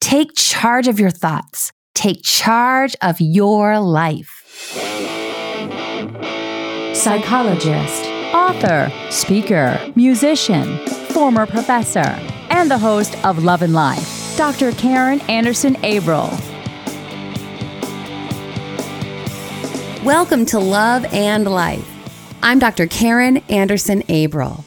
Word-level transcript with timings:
Take 0.00 0.34
charge 0.34 0.88
of 0.88 1.00
your 1.00 1.10
thoughts. 1.10 1.72
Take 1.94 2.22
charge 2.22 2.94
of 3.02 3.20
your 3.20 3.80
life. 3.80 4.42
Psychologist, 6.94 8.04
author, 8.34 8.92
speaker, 9.10 9.80
musician, 9.96 10.78
former 11.08 11.46
professor, 11.46 12.18
and 12.50 12.70
the 12.70 12.78
host 12.78 13.16
of 13.24 13.42
Love 13.42 13.62
and 13.62 13.74
Life, 13.74 14.36
Dr. 14.36 14.72
Karen 14.72 15.20
Anderson 15.22 15.74
Abril. 15.76 16.30
Welcome 20.04 20.46
to 20.46 20.58
Love 20.58 21.04
and 21.06 21.46
Life. 21.46 21.88
I'm 22.42 22.58
Dr. 22.58 22.86
Karen 22.86 23.38
Anderson 23.48 24.02
Abril. 24.02 24.62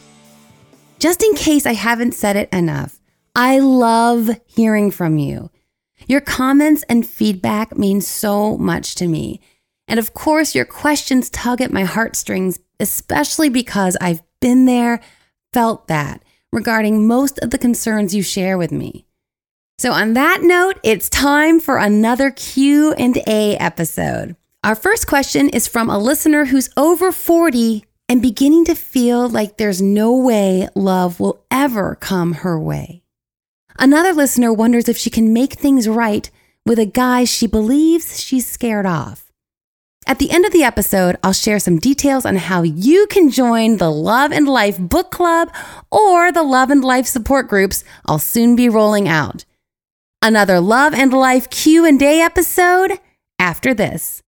Just 1.00 1.24
in 1.24 1.34
case 1.36 1.66
I 1.66 1.74
haven't 1.74 2.14
said 2.14 2.36
it 2.36 2.50
enough, 2.52 2.99
I 3.36 3.60
love 3.60 4.30
hearing 4.46 4.92
from 4.92 5.18
you. 5.18 5.50
Your 6.08 6.22
comments 6.22 6.84
and 6.90 7.08
feedback 7.08 7.78
mean 7.78 8.02
so 8.02 8.58
much 8.58 8.96
to 8.96 9.08
me. 9.08 9.42
And 9.88 10.00
of 10.00 10.14
course, 10.14 10.56
your 10.56 10.66
questions 10.66 11.30
tug 11.30 11.62
at 11.62 11.74
my 11.74 11.84
heartstrings, 11.84 12.60
especially 12.80 13.50
because 13.50 13.98
I've 14.00 14.22
been 14.40 14.66
there, 14.66 15.02
felt 15.54 15.88
that 15.88 16.24
regarding 16.52 17.08
most 17.08 17.40
of 17.40 17.50
the 17.50 17.58
concerns 17.58 18.16
you 18.16 18.24
share 18.24 18.58
with 18.58 18.72
me. 18.72 19.06
So 19.78 19.92
on 19.92 20.14
that 20.14 20.42
note, 20.42 20.80
it's 20.84 21.10
time 21.10 21.60
for 21.60 21.78
another 21.78 22.32
Q&A 22.32 23.58
episode. 23.58 24.36
Our 24.64 24.76
first 24.76 25.08
question 25.08 25.48
is 25.50 25.68
from 25.68 25.90
a 25.90 25.98
listener 25.98 26.46
who's 26.46 26.70
over 26.76 27.12
40 27.12 27.86
and 28.10 28.22
beginning 28.22 28.66
to 28.66 28.76
feel 28.76 29.30
like 29.30 29.58
there's 29.58 29.82
no 29.82 30.18
way 30.18 30.68
love 30.76 31.20
will 31.20 31.46
ever 31.50 31.96
come 31.96 32.34
her 32.34 32.60
way. 32.60 33.04
Another 33.82 34.12
listener 34.12 34.52
wonders 34.52 34.90
if 34.90 34.98
she 34.98 35.10
can 35.10 35.32
make 35.32 35.54
things 35.54 35.88
right 35.88 36.30
with 36.66 36.80
a 36.80 36.86
guy 36.86 37.24
she 37.24 37.48
believes 37.48 38.22
she's 38.22 38.46
scared 38.46 38.86
off. 38.86 39.32
At 40.06 40.20
the 40.20 40.32
end 40.32 40.46
of 40.46 40.52
the 40.52 40.64
episode, 40.64 41.16
I'll 41.24 41.32
share 41.32 41.60
some 41.60 41.80
details 41.80 42.26
on 42.26 42.36
how 42.36 42.64
you 42.64 43.08
can 43.08 43.30
join 43.30 43.78
the 43.78 43.90
Love 43.90 44.34
and 44.34 44.50
Life 44.50 44.78
book 44.78 45.12
club 45.12 45.50
or 45.90 46.30
the 46.30 46.44
Love 46.44 46.72
and 46.72 46.84
Life 46.84 47.08
support 47.08 47.48
groups 47.48 47.86
I'll 48.06 48.20
soon 48.20 48.58
be 48.58 48.68
rolling 48.68 49.08
out. 49.08 49.46
Another 50.22 50.60
Love 50.60 50.94
and 50.94 51.14
Life 51.14 51.50
Q&A 51.50 52.20
episode 52.22 53.00
after 53.40 53.74
this. 53.74 54.22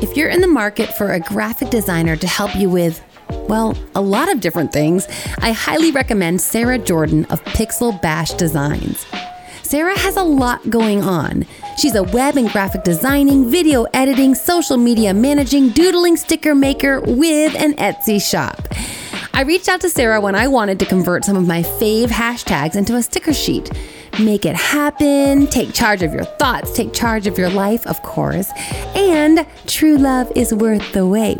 If 0.00 0.16
you're 0.16 0.28
in 0.28 0.40
the 0.40 0.48
market 0.48 0.96
for 0.96 1.12
a 1.12 1.20
graphic 1.20 1.70
designer 1.70 2.16
to 2.16 2.26
help 2.26 2.56
you 2.56 2.68
with 2.68 3.00
well, 3.48 3.76
a 3.94 4.00
lot 4.00 4.30
of 4.30 4.40
different 4.40 4.72
things, 4.72 5.06
I 5.38 5.52
highly 5.52 5.90
recommend 5.90 6.40
Sarah 6.40 6.78
Jordan 6.78 7.24
of 7.26 7.42
Pixel 7.44 8.00
Bash 8.00 8.32
Designs. 8.32 9.06
Sarah 9.62 9.98
has 9.98 10.16
a 10.16 10.22
lot 10.22 10.70
going 10.70 11.02
on. 11.02 11.44
She's 11.76 11.94
a 11.94 12.02
web 12.02 12.36
and 12.36 12.50
graphic 12.50 12.84
designing, 12.84 13.50
video 13.50 13.84
editing, 13.94 14.34
social 14.34 14.76
media 14.76 15.12
managing, 15.12 15.70
doodling 15.70 16.16
sticker 16.16 16.54
maker 16.54 17.00
with 17.00 17.54
an 17.56 17.74
Etsy 17.74 18.20
shop. 18.20 18.68
I 19.34 19.42
reached 19.42 19.68
out 19.68 19.80
to 19.82 19.90
Sarah 19.90 20.20
when 20.20 20.34
I 20.34 20.48
wanted 20.48 20.78
to 20.80 20.86
convert 20.86 21.24
some 21.24 21.36
of 21.36 21.46
my 21.46 21.62
fave 21.62 22.08
hashtags 22.08 22.76
into 22.76 22.96
a 22.96 23.02
sticker 23.02 23.32
sheet. 23.32 23.70
Make 24.18 24.44
it 24.44 24.56
happen, 24.56 25.46
take 25.46 25.72
charge 25.72 26.02
of 26.02 26.12
your 26.12 26.24
thoughts, 26.24 26.72
take 26.72 26.92
charge 26.92 27.26
of 27.26 27.38
your 27.38 27.50
life, 27.50 27.86
of 27.86 28.02
course, 28.02 28.50
and 28.96 29.46
true 29.66 29.96
love 29.96 30.32
is 30.34 30.52
worth 30.52 30.92
the 30.92 31.06
wait. 31.06 31.38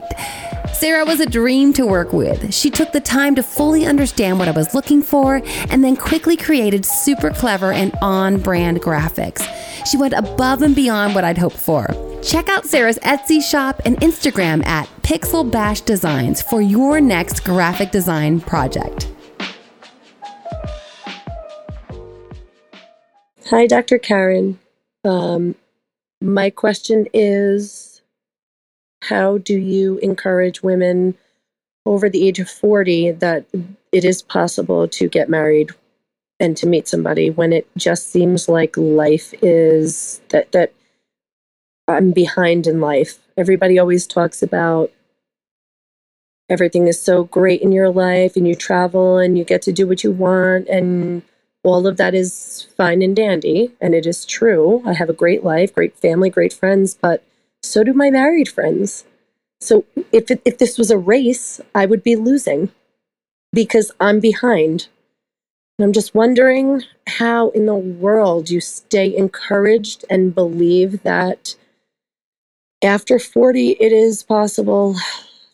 Sarah 0.78 1.04
was 1.04 1.18
a 1.18 1.26
dream 1.26 1.72
to 1.72 1.84
work 1.84 2.12
with. 2.12 2.54
She 2.54 2.70
took 2.70 2.92
the 2.92 3.00
time 3.00 3.34
to 3.34 3.42
fully 3.42 3.84
understand 3.84 4.38
what 4.38 4.46
I 4.46 4.52
was 4.52 4.74
looking 4.74 5.02
for 5.02 5.42
and 5.70 5.82
then 5.82 5.96
quickly 5.96 6.36
created 6.36 6.86
super 6.86 7.30
clever 7.30 7.72
and 7.72 7.92
on 8.00 8.38
brand 8.38 8.80
graphics. 8.80 9.42
She 9.90 9.96
went 9.96 10.14
above 10.14 10.62
and 10.62 10.76
beyond 10.76 11.16
what 11.16 11.24
I'd 11.24 11.36
hoped 11.36 11.56
for. 11.56 11.88
Check 12.22 12.48
out 12.48 12.64
Sarah's 12.64 12.98
Etsy 13.00 13.42
shop 13.42 13.82
and 13.84 13.96
Instagram 13.96 14.64
at 14.66 14.88
Pixel 15.02 15.50
Bash 15.50 15.80
Designs 15.80 16.42
for 16.42 16.60
your 16.60 17.00
next 17.00 17.42
graphic 17.42 17.90
design 17.90 18.40
project. 18.40 19.10
Hi, 23.50 23.66
Dr. 23.66 23.98
Karen. 23.98 24.60
Um, 25.04 25.56
my 26.20 26.50
question 26.50 27.08
is 27.12 27.87
how 29.02 29.38
do 29.38 29.56
you 29.56 29.98
encourage 29.98 30.62
women 30.62 31.16
over 31.86 32.08
the 32.08 32.26
age 32.26 32.38
of 32.38 32.50
40 32.50 33.12
that 33.12 33.46
it 33.92 34.04
is 34.04 34.22
possible 34.22 34.86
to 34.88 35.08
get 35.08 35.28
married 35.28 35.70
and 36.40 36.56
to 36.56 36.66
meet 36.66 36.86
somebody 36.86 37.30
when 37.30 37.52
it 37.52 37.66
just 37.76 38.10
seems 38.10 38.48
like 38.48 38.76
life 38.76 39.34
is 39.42 40.20
that 40.28 40.52
that 40.52 40.72
I'm 41.88 42.12
behind 42.12 42.66
in 42.66 42.80
life. 42.80 43.18
Everybody 43.36 43.78
always 43.78 44.06
talks 44.06 44.42
about 44.42 44.92
everything 46.50 46.86
is 46.86 47.00
so 47.00 47.24
great 47.24 47.62
in 47.62 47.72
your 47.72 47.90
life 47.90 48.36
and 48.36 48.46
you 48.46 48.54
travel 48.54 49.18
and 49.18 49.38
you 49.38 49.44
get 49.44 49.62
to 49.62 49.72
do 49.72 49.86
what 49.86 50.04
you 50.04 50.12
want 50.12 50.68
and 50.68 51.22
all 51.64 51.86
of 51.86 51.96
that 51.96 52.14
is 52.14 52.68
fine 52.76 53.02
and 53.02 53.16
dandy 53.16 53.72
and 53.80 53.94
it 53.94 54.06
is 54.06 54.24
true. 54.24 54.82
I 54.86 54.92
have 54.92 55.08
a 55.10 55.14
great 55.14 55.44
life, 55.44 55.74
great 55.74 55.96
family, 55.96 56.30
great 56.30 56.52
friends, 56.52 56.94
but 56.94 57.24
so 57.62 57.84
do 57.84 57.92
my 57.92 58.10
married 58.10 58.48
friends. 58.48 59.04
So 59.60 59.84
if 60.12 60.30
it, 60.30 60.40
if 60.44 60.58
this 60.58 60.78
was 60.78 60.90
a 60.90 60.98
race, 60.98 61.60
I 61.74 61.86
would 61.86 62.02
be 62.02 62.16
losing 62.16 62.70
because 63.52 63.90
I'm 64.00 64.20
behind. 64.20 64.88
And 65.78 65.86
I'm 65.86 65.92
just 65.92 66.14
wondering 66.14 66.82
how 67.06 67.50
in 67.50 67.66
the 67.66 67.74
world 67.74 68.50
you 68.50 68.60
stay 68.60 69.16
encouraged 69.16 70.04
and 70.10 70.34
believe 70.34 71.02
that 71.02 71.54
after 72.82 73.18
40 73.18 73.70
it 73.80 73.92
is 73.92 74.22
possible 74.22 74.96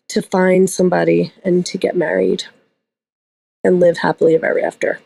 to 0.08 0.22
find 0.22 0.68
somebody 0.68 1.32
and 1.44 1.64
to 1.66 1.78
get 1.78 1.96
married 1.96 2.44
and 3.62 3.80
live 3.80 3.98
happily 3.98 4.34
ever 4.34 4.60
after. 4.60 5.00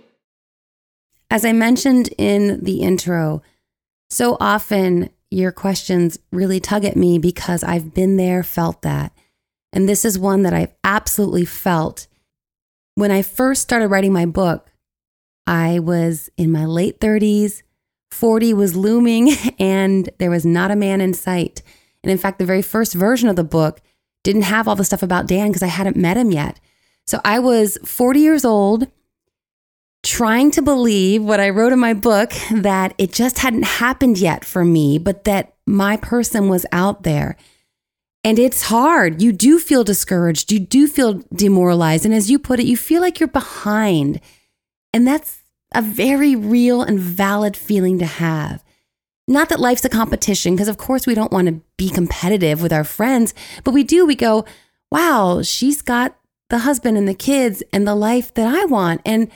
As 1.30 1.44
I 1.44 1.52
mentioned 1.52 2.10
in 2.18 2.64
the 2.64 2.80
intro, 2.80 3.42
so 4.10 4.36
often 4.40 5.10
your 5.30 5.52
questions 5.52 6.18
really 6.32 6.60
tug 6.60 6.84
at 6.84 6.96
me 6.96 7.18
because 7.18 7.62
I've 7.62 7.94
been 7.94 8.16
there, 8.16 8.42
felt 8.42 8.82
that. 8.82 9.12
And 9.72 9.88
this 9.88 10.04
is 10.04 10.18
one 10.18 10.42
that 10.42 10.54
I've 10.54 10.74
absolutely 10.82 11.44
felt. 11.44 12.06
When 12.94 13.10
I 13.10 13.22
first 13.22 13.62
started 13.62 13.88
writing 13.88 14.12
my 14.12 14.26
book, 14.26 14.70
I 15.46 15.78
was 15.78 16.30
in 16.36 16.50
my 16.50 16.64
late 16.64 17.00
30s, 17.00 17.62
40 18.10 18.54
was 18.54 18.76
looming, 18.76 19.30
and 19.58 20.08
there 20.18 20.30
was 20.30 20.46
not 20.46 20.70
a 20.70 20.76
man 20.76 21.00
in 21.00 21.14
sight. 21.14 21.62
And 22.02 22.10
in 22.10 22.18
fact, 22.18 22.38
the 22.38 22.46
very 22.46 22.62
first 22.62 22.94
version 22.94 23.28
of 23.28 23.36
the 23.36 23.44
book 23.44 23.80
didn't 24.24 24.42
have 24.42 24.66
all 24.66 24.76
the 24.76 24.84
stuff 24.84 25.02
about 25.02 25.26
Dan 25.26 25.48
because 25.48 25.62
I 25.62 25.68
hadn't 25.68 25.96
met 25.96 26.16
him 26.16 26.30
yet. 26.30 26.58
So 27.06 27.20
I 27.24 27.38
was 27.38 27.78
40 27.84 28.20
years 28.20 28.44
old 28.44 28.88
trying 30.04 30.50
to 30.52 30.62
believe 30.62 31.22
what 31.22 31.40
I 31.40 31.50
wrote 31.50 31.72
in 31.72 31.78
my 31.78 31.94
book 31.94 32.32
that 32.50 32.94
it 32.98 33.12
just 33.12 33.38
hadn't 33.38 33.64
happened 33.64 34.18
yet 34.18 34.44
for 34.44 34.64
me, 34.64 34.98
but 34.98 35.24
that 35.24 35.54
my 35.66 35.96
person 35.96 36.48
was 36.48 36.64
out 36.72 37.02
there. 37.02 37.36
And 38.24 38.38
it's 38.38 38.62
hard. 38.62 39.22
You 39.22 39.32
do 39.32 39.58
feel 39.58 39.84
discouraged. 39.84 40.50
You 40.52 40.58
do 40.58 40.86
feel 40.86 41.22
demoralized. 41.32 42.04
And 42.04 42.14
as 42.14 42.30
you 42.30 42.38
put 42.38 42.60
it, 42.60 42.66
you 42.66 42.76
feel 42.76 43.00
like 43.00 43.20
you're 43.20 43.28
behind. 43.28 44.20
And 44.92 45.06
that's 45.06 45.42
a 45.74 45.82
very 45.82 46.34
real 46.34 46.82
and 46.82 46.98
valid 46.98 47.56
feeling 47.56 47.98
to 47.98 48.06
have. 48.06 48.64
Not 49.26 49.50
that 49.50 49.60
life's 49.60 49.84
a 49.84 49.90
competition, 49.90 50.54
because 50.54 50.68
of 50.68 50.78
course 50.78 51.06
we 51.06 51.14
don't 51.14 51.32
want 51.32 51.48
to 51.48 51.60
be 51.76 51.90
competitive 51.90 52.62
with 52.62 52.72
our 52.72 52.84
friends, 52.84 53.34
but 53.62 53.74
we 53.74 53.84
do. 53.84 54.06
We 54.06 54.14
go, 54.14 54.46
wow, 54.90 55.42
she's 55.42 55.82
got 55.82 56.16
the 56.48 56.60
husband 56.60 56.96
and 56.96 57.06
the 57.06 57.14
kids 57.14 57.62
and 57.72 57.86
the 57.86 57.94
life 57.94 58.32
that 58.34 58.46
I 58.46 58.64
want. 58.64 59.02
And 59.04 59.30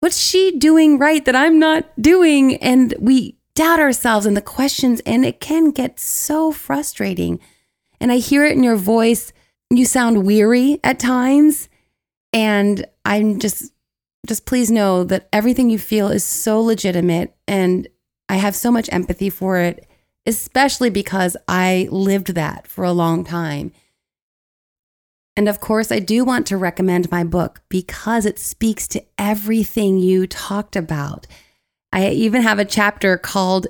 what's 0.00 0.18
she 0.18 0.58
doing 0.58 0.98
right 0.98 1.24
that 1.24 1.36
I'm 1.36 1.58
not 1.58 1.90
doing? 2.00 2.56
And 2.56 2.94
we 2.98 3.36
doubt 3.54 3.78
ourselves 3.78 4.26
and 4.26 4.36
the 4.36 4.42
questions, 4.42 5.00
and 5.06 5.24
it 5.24 5.40
can 5.40 5.70
get 5.70 6.00
so 6.00 6.50
frustrating. 6.50 7.38
And 8.00 8.10
I 8.10 8.16
hear 8.16 8.44
it 8.44 8.56
in 8.56 8.64
your 8.64 8.76
voice. 8.76 9.32
You 9.70 9.84
sound 9.84 10.24
weary 10.24 10.80
at 10.82 10.98
times. 10.98 11.68
And 12.32 12.86
I'm 13.04 13.38
just, 13.38 13.72
just 14.26 14.46
please 14.46 14.70
know 14.70 15.04
that 15.04 15.28
everything 15.32 15.68
you 15.70 15.78
feel 15.78 16.08
is 16.08 16.24
so 16.24 16.60
legitimate. 16.60 17.34
And 17.46 17.88
I 18.28 18.36
have 18.36 18.56
so 18.56 18.70
much 18.70 18.88
empathy 18.92 19.30
for 19.30 19.58
it, 19.58 19.86
especially 20.26 20.90
because 20.90 21.36
I 21.48 21.88
lived 21.90 22.34
that 22.34 22.66
for 22.66 22.84
a 22.84 22.92
long 22.92 23.24
time. 23.24 23.72
And 25.40 25.48
of 25.48 25.58
course, 25.58 25.90
I 25.90 26.00
do 26.00 26.22
want 26.22 26.46
to 26.48 26.58
recommend 26.58 27.10
my 27.10 27.24
book 27.24 27.62
because 27.70 28.26
it 28.26 28.38
speaks 28.38 28.86
to 28.88 29.02
everything 29.16 29.98
you 29.98 30.26
talked 30.26 30.76
about. 30.76 31.26
I 31.94 32.10
even 32.10 32.42
have 32.42 32.58
a 32.58 32.64
chapter 32.66 33.16
called 33.16 33.66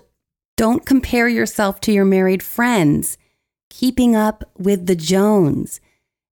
Don't 0.56 0.84
Compare 0.84 1.28
Yourself 1.28 1.80
to 1.82 1.92
Your 1.92 2.04
Married 2.04 2.42
Friends 2.42 3.18
Keeping 3.68 4.16
Up 4.16 4.42
with 4.58 4.86
the 4.86 4.96
Jones. 4.96 5.80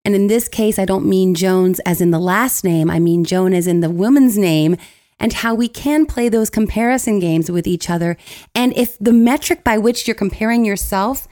And 0.05 0.17
in 0.17 0.26
this 0.26 0.49
case, 0.49 0.76
I 0.76 0.85
don't 0.85 1.06
mean 1.06 1.37
Jones 1.37 1.79
as 1.87 2.00
in 2.00 2.11
the 2.11 2.19
last 2.19 2.64
name, 2.64 2.90
I 2.90 2.99
mean 2.99 3.23
Joan 3.23 3.55
as 3.55 3.69
in 3.69 3.79
the 3.79 3.90
woman's 3.90 4.37
name. 4.37 4.76
and 5.20 5.32
how 5.32 5.55
we 5.55 5.69
can 5.69 6.05
play 6.05 6.29
those 6.29 6.50
comparison 6.50 7.20
games 7.20 7.49
with 7.49 7.69
each 7.69 7.88
other. 7.88 8.17
And 8.56 8.76
if 8.76 8.99
the 8.99 9.12
metric 9.12 9.62
by 9.62 9.79
which 9.79 10.08
you're 10.08 10.17
comparing 10.17 10.64
yourself 10.64 11.29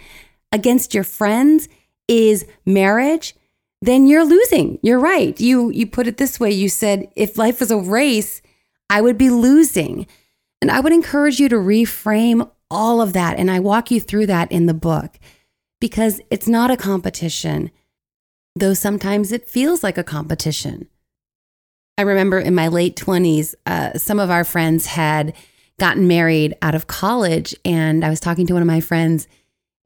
against 0.53 0.95
your 0.95 1.05
friends 1.05 1.69
is 2.07 2.47
marriage, 2.65 3.35
then 3.87 4.07
you're 4.07 4.25
losing. 4.25 4.79
You're 4.83 4.99
right. 4.99 5.39
You 5.41 5.71
you 5.71 5.87
put 5.87 6.07
it 6.07 6.17
this 6.17 6.39
way. 6.39 6.51
You 6.51 6.69
said 6.69 7.09
if 7.17 7.39
life 7.39 7.61
was 7.61 7.71
a 7.71 7.79
race, 7.79 8.43
I 8.91 9.01
would 9.01 9.19
be 9.19 9.31
losing. 9.31 10.07
And 10.61 10.71
I 10.71 10.81
would 10.81 10.93
encourage 10.93 11.39
you 11.39 11.49
to 11.49 11.57
reframe 11.57 12.51
all 12.71 13.01
of 13.01 13.13
that 13.13 13.39
and 13.39 13.51
I 13.51 13.61
walk 13.61 13.91
you 13.91 14.01
through 14.01 14.27
that 14.27 14.51
in 14.51 14.67
the 14.67 14.75
book 14.75 15.19
because 15.81 16.21
it's 16.31 16.49
not 16.49 16.71
a 16.71 16.77
competition. 16.77 17.71
Though 18.55 18.75
sometimes 18.75 19.33
it 19.33 19.49
feels 19.49 19.83
like 19.83 19.99
a 19.99 20.05
competition. 20.05 20.89
I 21.99 22.03
remember 22.03 22.39
in 22.39 22.55
my 22.55 22.69
late 22.69 22.97
20s, 22.97 23.55
uh, 23.65 23.97
some 23.99 24.19
of 24.19 24.31
our 24.31 24.45
friends 24.45 24.87
had 24.87 25.35
gotten 25.79 26.09
married 26.09 26.55
out 26.63 26.75
of 26.75 26.87
college. 26.87 27.55
And 27.65 28.05
I 28.05 28.11
was 28.11 28.21
talking 28.21 28.47
to 28.47 28.55
one 28.55 28.63
of 28.63 28.67
my 28.67 28.81
friends, 28.81 29.29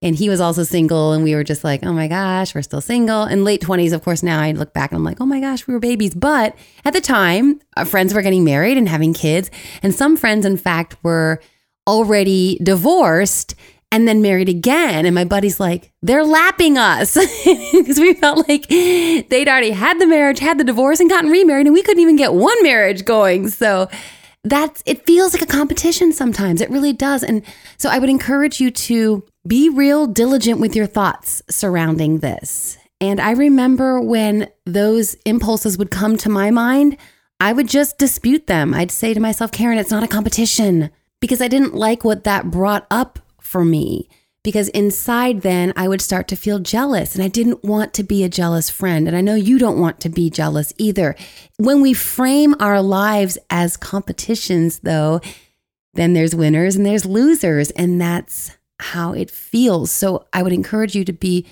and 0.03 0.17
he 0.17 0.29
was 0.29 0.41
also 0.41 0.63
single. 0.63 1.13
And 1.13 1.23
we 1.23 1.35
were 1.35 1.45
just 1.45 1.63
like, 1.63 1.85
oh 1.85 1.93
my 1.93 2.09
gosh, 2.09 2.55
we're 2.55 2.63
still 2.63 2.81
single. 2.81 3.25
In 3.25 3.45
late 3.45 3.61
20s, 3.61 3.93
of 3.93 4.03
course, 4.03 4.23
now 4.23 4.41
I 4.41 4.53
look 4.53 4.73
back 4.73 4.91
and 4.91 4.97
I'm 4.97 5.05
like, 5.05 5.21
oh 5.21 5.27
my 5.27 5.41
gosh, 5.41 5.67
we 5.67 5.75
were 5.75 5.81
babies. 5.81 6.15
But 6.15 6.57
at 6.85 6.93
the 6.93 7.01
time, 7.01 7.61
our 7.77 7.85
friends 7.85 8.15
were 8.15 8.23
getting 8.23 8.45
married 8.45 8.79
and 8.79 8.89
having 8.89 9.13
kids. 9.13 9.51
And 9.83 9.95
some 9.95 10.17
friends, 10.17 10.47
in 10.47 10.57
fact, 10.57 10.97
were 11.03 11.41
already 11.87 12.59
divorced 12.63 13.55
and 13.93 14.07
then 14.07 14.23
married 14.23 14.49
again. 14.49 15.05
And 15.05 15.15
my 15.15 15.25
buddy's 15.25 15.61
like, 15.61 15.93
they're 16.01 16.25
lapping 16.25 16.79
us 16.79 17.15
because 17.45 17.99
we 17.99 18.15
felt 18.15 18.49
like 18.49 18.69
they'd 18.69 19.49
already 19.49 19.73
had 19.73 20.01
the 20.01 20.07
marriage, 20.07 20.39
had 20.39 20.59
the 20.59 20.65
divorce, 20.65 21.01
and 21.01 21.11
gotten 21.11 21.31
remarried, 21.31 21.67
and 21.67 21.75
we 21.75 21.83
couldn't 21.83 22.01
even 22.01 22.17
get 22.17 22.33
one 22.33 22.63
marriage 22.63 23.05
going. 23.05 23.49
So 23.49 23.89
that's 24.45 24.83
it 24.87 25.05
feels 25.05 25.35
like 25.35 25.43
a 25.43 25.47
competition 25.47 26.13
sometimes. 26.13 26.61
It 26.61 26.71
really 26.71 26.93
does. 26.93 27.23
And 27.23 27.43
so 27.77 27.91
I 27.91 27.99
would 27.99 28.09
encourage 28.09 28.61
you 28.61 28.71
to 28.71 29.25
be 29.47 29.69
real 29.69 30.07
diligent 30.07 30.61
with 30.61 30.77
your 30.77 30.87
thoughts 30.87 31.43
surrounding 31.49 32.19
this. 32.19 32.77
And 33.01 33.21
I 33.21 33.31
remember 33.33 34.01
when 34.01 34.49
those 34.67 35.15
impulses 35.25 35.79
would 35.79 35.91
come 35.91 36.17
to 36.19 36.29
my 36.29 36.51
mind, 36.51 36.99
I 37.41 37.55
would 37.55 37.69
just 37.69 37.99
dispute 37.99 38.47
them. 38.47 38.75
I'd 38.75 38.91
say 38.91 39.15
to 39.15 39.21
myself, 39.21 39.51
Karen, 39.51 39.79
it's 39.79 39.91
not 39.91 40.05
a 40.05 40.09
competition 40.09 40.91
because 41.21 41.41
I 41.41 41.49
didn't 41.49 41.75
like 41.75 42.05
what 42.05 42.25
that 42.25 42.51
brought 42.51 42.87
up 42.91 43.19
for 43.41 43.65
me 43.65 44.09
because 44.43 44.69
inside 44.69 45.43
then 45.43 45.73
I 45.77 45.89
would 45.89 46.01
start 46.01 46.29
to 46.29 46.37
feel 46.37 46.59
jealous 46.59 47.15
and 47.15 47.25
I 47.25 47.29
didn't 47.29 47.65
want 47.65 47.93
to 47.95 48.03
be 48.03 48.25
a 48.25 48.29
jealous 48.29 48.71
friend. 48.71 49.07
And 49.07 49.17
I 49.17 49.21
know 49.21 49.35
you 49.35 49.59
don't 49.59 49.81
want 49.81 50.01
to 50.01 50.09
be 50.09 50.31
jealous 50.31 50.73
either. 50.77 51.15
When 51.57 51.81
we 51.81 51.93
frame 51.93 52.55
our 52.61 52.81
lives 52.81 53.39
as 53.49 53.77
competitions, 53.77 54.81
though, 54.81 55.21
then 55.95 56.13
there's 56.13 56.35
winners 56.35 56.77
and 56.77 56.87
there's 56.87 57.05
losers, 57.05 57.71
and 57.73 58.01
that's 58.01 58.57
how 58.81 59.13
it 59.13 59.31
feels. 59.31 59.91
So 59.91 60.27
I 60.33 60.43
would 60.43 60.53
encourage 60.53 60.95
you 60.95 61.05
to 61.05 61.13
be 61.13 61.47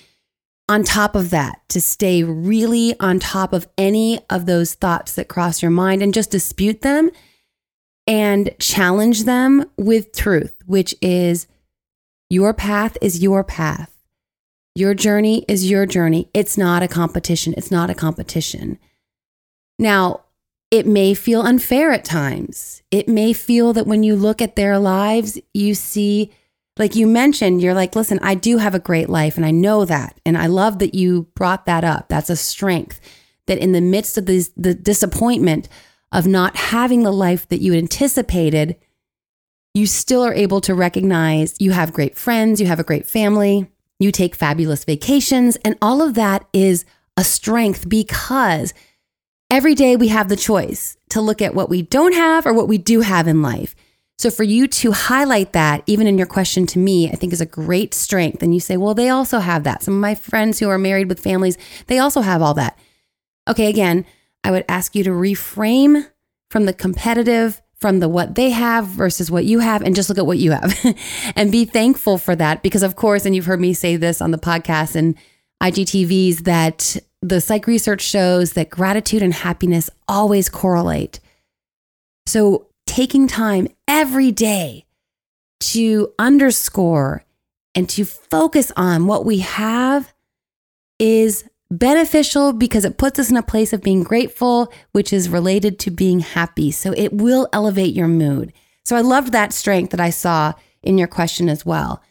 on 0.68 0.84
top 0.84 1.14
of 1.14 1.30
that, 1.30 1.60
to 1.70 1.80
stay 1.80 2.22
really 2.22 2.98
on 3.00 3.18
top 3.18 3.52
of 3.52 3.66
any 3.78 4.20
of 4.28 4.46
those 4.46 4.74
thoughts 4.74 5.14
that 5.14 5.28
cross 5.28 5.62
your 5.62 5.70
mind 5.70 6.02
and 6.02 6.12
just 6.12 6.30
dispute 6.30 6.82
them 6.82 7.10
and 8.06 8.54
challenge 8.58 9.24
them 9.24 9.70
with 9.76 10.12
truth, 10.12 10.54
which 10.66 10.94
is 11.00 11.46
your 12.30 12.52
path 12.52 12.98
is 13.00 13.22
your 13.22 13.42
path. 13.42 13.90
Your 14.74 14.94
journey 14.94 15.44
is 15.48 15.70
your 15.70 15.86
journey. 15.86 16.28
It's 16.34 16.56
not 16.58 16.82
a 16.82 16.88
competition. 16.88 17.54
It's 17.56 17.70
not 17.70 17.90
a 17.90 17.94
competition. 17.94 18.78
Now, 19.78 20.24
it 20.70 20.86
may 20.86 21.14
feel 21.14 21.40
unfair 21.40 21.92
at 21.92 22.04
times. 22.04 22.82
It 22.90 23.08
may 23.08 23.32
feel 23.32 23.72
that 23.72 23.86
when 23.86 24.02
you 24.02 24.14
look 24.14 24.42
at 24.42 24.54
their 24.54 24.78
lives, 24.78 25.38
you 25.54 25.74
see, 25.74 26.30
like 26.78 26.94
you 26.94 27.06
mentioned, 27.06 27.60
you're 27.60 27.74
like, 27.74 27.96
listen, 27.96 28.18
I 28.22 28.34
do 28.34 28.58
have 28.58 28.74
a 28.74 28.78
great 28.78 29.08
life 29.08 29.36
and 29.36 29.44
I 29.44 29.50
know 29.50 29.84
that. 29.84 30.20
And 30.24 30.38
I 30.38 30.46
love 30.46 30.78
that 30.78 30.94
you 30.94 31.28
brought 31.34 31.66
that 31.66 31.84
up. 31.84 32.08
That's 32.08 32.30
a 32.30 32.36
strength 32.36 33.00
that 33.46 33.58
in 33.58 33.72
the 33.72 33.80
midst 33.80 34.16
of 34.16 34.26
this, 34.26 34.52
the 34.56 34.74
disappointment 34.74 35.68
of 36.12 36.26
not 36.26 36.56
having 36.56 37.02
the 37.02 37.12
life 37.12 37.48
that 37.48 37.60
you 37.60 37.74
anticipated, 37.74 38.76
you 39.74 39.86
still 39.86 40.22
are 40.22 40.34
able 40.34 40.60
to 40.62 40.74
recognize 40.74 41.54
you 41.58 41.72
have 41.72 41.92
great 41.92 42.16
friends, 42.16 42.60
you 42.60 42.66
have 42.66 42.80
a 42.80 42.84
great 42.84 43.06
family, 43.06 43.70
you 43.98 44.12
take 44.12 44.34
fabulous 44.34 44.84
vacations, 44.84 45.56
and 45.56 45.76
all 45.82 46.00
of 46.00 46.14
that 46.14 46.46
is 46.52 46.84
a 47.16 47.24
strength 47.24 47.88
because 47.88 48.72
every 49.50 49.74
day 49.74 49.96
we 49.96 50.08
have 50.08 50.28
the 50.28 50.36
choice 50.36 50.96
to 51.10 51.20
look 51.20 51.42
at 51.42 51.54
what 51.54 51.68
we 51.68 51.82
don't 51.82 52.14
have 52.14 52.46
or 52.46 52.52
what 52.52 52.68
we 52.68 52.78
do 52.78 53.00
have 53.00 53.26
in 53.26 53.42
life. 53.42 53.74
So 54.18 54.30
for 54.30 54.42
you 54.42 54.66
to 54.66 54.90
highlight 54.90 55.52
that, 55.52 55.84
even 55.86 56.08
in 56.08 56.18
your 56.18 56.26
question 56.26 56.66
to 56.66 56.78
me, 56.78 57.08
I 57.08 57.14
think 57.14 57.32
is 57.32 57.40
a 57.40 57.46
great 57.46 57.94
strength. 57.94 58.42
And 58.42 58.52
you 58.52 58.58
say, 58.58 58.76
well, 58.76 58.94
they 58.94 59.08
also 59.08 59.38
have 59.38 59.62
that. 59.62 59.84
Some 59.84 59.94
of 59.94 60.00
my 60.00 60.16
friends 60.16 60.58
who 60.58 60.68
are 60.68 60.78
married 60.78 61.08
with 61.08 61.20
families, 61.20 61.56
they 61.86 61.98
also 61.98 62.22
have 62.22 62.42
all 62.42 62.54
that. 62.54 62.76
Okay, 63.48 63.68
again, 63.68 64.04
I 64.42 64.50
would 64.50 64.64
ask 64.68 64.96
you 64.96 65.04
to 65.04 65.10
reframe 65.10 66.08
from 66.50 66.64
the 66.64 66.72
competitive 66.72 67.62
from 67.80 68.00
the 68.00 68.08
what 68.08 68.34
they 68.34 68.50
have 68.50 68.86
versus 68.86 69.30
what 69.30 69.44
you 69.44 69.60
have 69.60 69.82
and 69.82 69.94
just 69.94 70.08
look 70.08 70.18
at 70.18 70.26
what 70.26 70.38
you 70.38 70.50
have 70.50 70.76
and 71.36 71.52
be 71.52 71.64
thankful 71.64 72.18
for 72.18 72.34
that 72.34 72.60
because 72.60 72.82
of 72.82 72.96
course 72.96 73.24
and 73.24 73.36
you've 73.36 73.46
heard 73.46 73.60
me 73.60 73.72
say 73.72 73.94
this 73.94 74.20
on 74.20 74.32
the 74.32 74.38
podcast 74.38 74.96
and 74.96 75.16
IGTVs 75.62 76.44
that 76.44 76.96
the 77.22 77.40
psych 77.40 77.66
research 77.66 78.00
shows 78.00 78.52
that 78.54 78.70
gratitude 78.70 79.22
and 79.22 79.34
happiness 79.34 79.90
always 80.06 80.48
correlate. 80.48 81.20
So 82.26 82.67
taking 82.88 83.28
time 83.28 83.68
every 83.86 84.32
day 84.32 84.86
to 85.60 86.12
underscore 86.18 87.24
and 87.74 87.88
to 87.90 88.04
focus 88.04 88.72
on 88.76 89.06
what 89.06 89.24
we 89.24 89.38
have 89.38 90.12
is 90.98 91.44
beneficial 91.70 92.52
because 92.52 92.84
it 92.84 92.96
puts 92.96 93.18
us 93.18 93.30
in 93.30 93.36
a 93.36 93.42
place 93.42 93.72
of 93.72 93.82
being 93.82 94.02
grateful, 94.02 94.72
which 94.92 95.12
is 95.12 95.28
related 95.28 95.78
to 95.78 95.90
being 95.90 96.20
happy. 96.20 96.70
So 96.70 96.92
it 96.92 97.12
will 97.12 97.48
elevate 97.52 97.94
your 97.94 98.08
mood. 98.08 98.52
So 98.84 98.96
I 98.96 99.02
loved 99.02 99.32
that 99.32 99.52
strength 99.52 99.90
that 99.90 100.00
I 100.00 100.10
saw 100.10 100.54
in 100.82 100.96
your 100.96 101.08
question 101.08 101.48
as 101.48 101.66
well. 101.66 102.02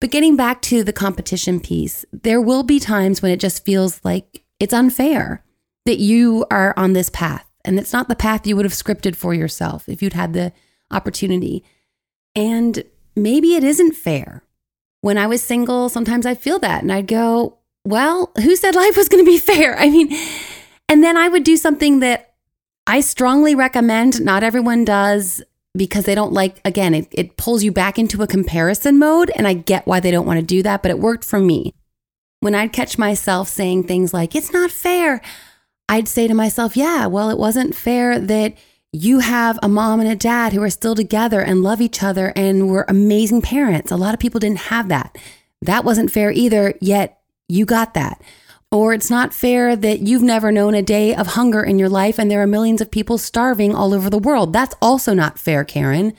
But 0.00 0.10
getting 0.10 0.36
back 0.36 0.62
to 0.62 0.84
the 0.84 0.92
competition 0.92 1.60
piece, 1.60 2.04
there 2.12 2.40
will 2.40 2.62
be 2.62 2.78
times 2.78 3.20
when 3.22 3.32
it 3.32 3.40
just 3.40 3.64
feels 3.64 4.00
like 4.04 4.44
it's 4.60 4.72
unfair 4.72 5.44
that 5.84 5.98
you 5.98 6.46
are 6.50 6.72
on 6.76 6.92
this 6.92 7.10
path 7.10 7.51
and 7.64 7.78
it's 7.78 7.92
not 7.92 8.08
the 8.08 8.16
path 8.16 8.46
you 8.46 8.56
would 8.56 8.64
have 8.64 8.72
scripted 8.72 9.16
for 9.16 9.34
yourself 9.34 9.88
if 9.88 10.02
you'd 10.02 10.12
had 10.12 10.32
the 10.32 10.52
opportunity. 10.90 11.64
And 12.34 12.84
maybe 13.14 13.54
it 13.54 13.64
isn't 13.64 13.94
fair. 13.94 14.42
When 15.00 15.18
I 15.18 15.26
was 15.26 15.42
single, 15.42 15.88
sometimes 15.88 16.26
I 16.26 16.34
feel 16.34 16.58
that 16.60 16.82
and 16.82 16.92
I'd 16.92 17.06
go, 17.06 17.58
well, 17.84 18.30
who 18.36 18.54
said 18.56 18.74
life 18.74 18.96
was 18.96 19.08
going 19.08 19.24
to 19.24 19.30
be 19.30 19.38
fair? 19.38 19.78
I 19.78 19.88
mean, 19.88 20.16
and 20.88 21.02
then 21.02 21.16
I 21.16 21.28
would 21.28 21.44
do 21.44 21.56
something 21.56 22.00
that 22.00 22.34
I 22.86 23.00
strongly 23.00 23.54
recommend. 23.54 24.20
Not 24.20 24.42
everyone 24.42 24.84
does 24.84 25.42
because 25.74 26.04
they 26.04 26.14
don't 26.14 26.32
like, 26.32 26.60
again, 26.64 26.94
it, 26.94 27.08
it 27.12 27.36
pulls 27.36 27.62
you 27.62 27.72
back 27.72 27.98
into 27.98 28.22
a 28.22 28.26
comparison 28.26 28.98
mode. 28.98 29.30
And 29.34 29.46
I 29.46 29.54
get 29.54 29.86
why 29.86 30.00
they 30.00 30.10
don't 30.10 30.26
want 30.26 30.40
to 30.40 30.46
do 30.46 30.62
that, 30.62 30.82
but 30.82 30.90
it 30.90 30.98
worked 30.98 31.24
for 31.24 31.40
me. 31.40 31.74
When 32.40 32.54
I'd 32.54 32.72
catch 32.72 32.98
myself 32.98 33.48
saying 33.48 33.84
things 33.84 34.12
like, 34.12 34.34
it's 34.34 34.52
not 34.52 34.70
fair, 34.70 35.22
I'd 35.92 36.08
say 36.08 36.26
to 36.26 36.32
myself, 36.32 36.74
yeah, 36.74 37.04
well, 37.04 37.28
it 37.28 37.36
wasn't 37.36 37.74
fair 37.74 38.18
that 38.18 38.54
you 38.92 39.18
have 39.18 39.58
a 39.62 39.68
mom 39.68 40.00
and 40.00 40.08
a 40.08 40.16
dad 40.16 40.54
who 40.54 40.62
are 40.62 40.70
still 40.70 40.94
together 40.94 41.42
and 41.42 41.62
love 41.62 41.82
each 41.82 42.02
other 42.02 42.32
and 42.34 42.66
were 42.66 42.86
amazing 42.88 43.42
parents. 43.42 43.90
A 43.92 43.96
lot 43.96 44.14
of 44.14 44.18
people 44.18 44.40
didn't 44.40 44.70
have 44.70 44.88
that. 44.88 45.18
That 45.60 45.84
wasn't 45.84 46.10
fair 46.10 46.32
either, 46.32 46.72
yet 46.80 47.20
you 47.46 47.66
got 47.66 47.92
that. 47.92 48.22
Or 48.70 48.94
it's 48.94 49.10
not 49.10 49.34
fair 49.34 49.76
that 49.76 50.00
you've 50.00 50.22
never 50.22 50.50
known 50.50 50.74
a 50.74 50.80
day 50.80 51.14
of 51.14 51.26
hunger 51.26 51.62
in 51.62 51.78
your 51.78 51.90
life 51.90 52.18
and 52.18 52.30
there 52.30 52.40
are 52.40 52.46
millions 52.46 52.80
of 52.80 52.90
people 52.90 53.18
starving 53.18 53.74
all 53.74 53.92
over 53.92 54.08
the 54.08 54.16
world. 54.16 54.54
That's 54.54 54.74
also 54.80 55.12
not 55.12 55.38
fair, 55.38 55.62
Karen. 55.62 56.14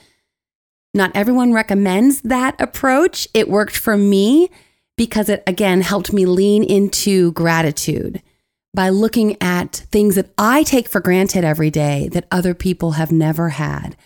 Not 0.94 1.10
everyone 1.16 1.52
recommends 1.52 2.20
that 2.20 2.54
approach. 2.60 3.26
It 3.34 3.48
worked 3.48 3.76
for 3.76 3.96
me 3.96 4.50
because 4.96 5.28
it, 5.28 5.42
again, 5.48 5.80
helped 5.80 6.12
me 6.12 6.26
lean 6.26 6.62
into 6.62 7.32
gratitude 7.32 8.22
by 8.74 8.88
looking 8.88 9.40
at 9.40 9.86
things 9.90 10.16
that 10.16 10.30
I 10.36 10.64
take 10.64 10.88
for 10.88 11.00
granted 11.00 11.44
every 11.44 11.70
day 11.70 12.08
that 12.12 12.26
other 12.30 12.54
people 12.54 12.92
have 12.92 13.12
never 13.12 13.50
had. 13.50 13.96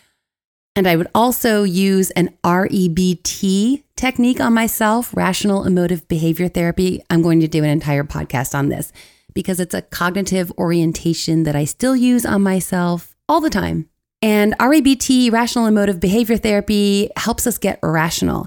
And 0.77 0.87
I 0.87 0.95
would 0.95 1.09
also 1.15 1.65
use 1.65 2.11
an 2.13 2.37
REBT 2.45 3.83
technique 3.97 4.41
on 4.41 4.55
myself, 4.55 5.13
rational 5.17 5.65
emotive 5.65 6.07
behavior 6.07 6.49
therapy. 6.49 7.03
I'm 7.11 7.23
going 7.23 7.41
to 7.41 7.49
do 7.49 7.65
an 7.65 7.71
entire 7.71 8.05
podcast 8.05 8.55
on 8.55 8.69
this 8.69 8.93
because 9.35 9.59
it's 9.59 9.75
a 9.75 9.83
cognitive 9.83 10.53
orientation 10.59 11.43
that 11.45 11.57
I 11.57 11.65
still 11.65 11.97
use 11.97 12.25
on 12.25 12.43
myself 12.43 13.17
all 13.29 13.41
the 13.41 13.51
time. 13.51 13.89
And 14.21 14.57
REBT, 14.59 15.33
rational 15.33 15.67
emotive 15.67 15.99
behavior 15.99 16.37
therapy, 16.37 17.11
helps 17.17 17.47
us 17.47 17.59
get 17.59 17.79
rational. 17.83 18.47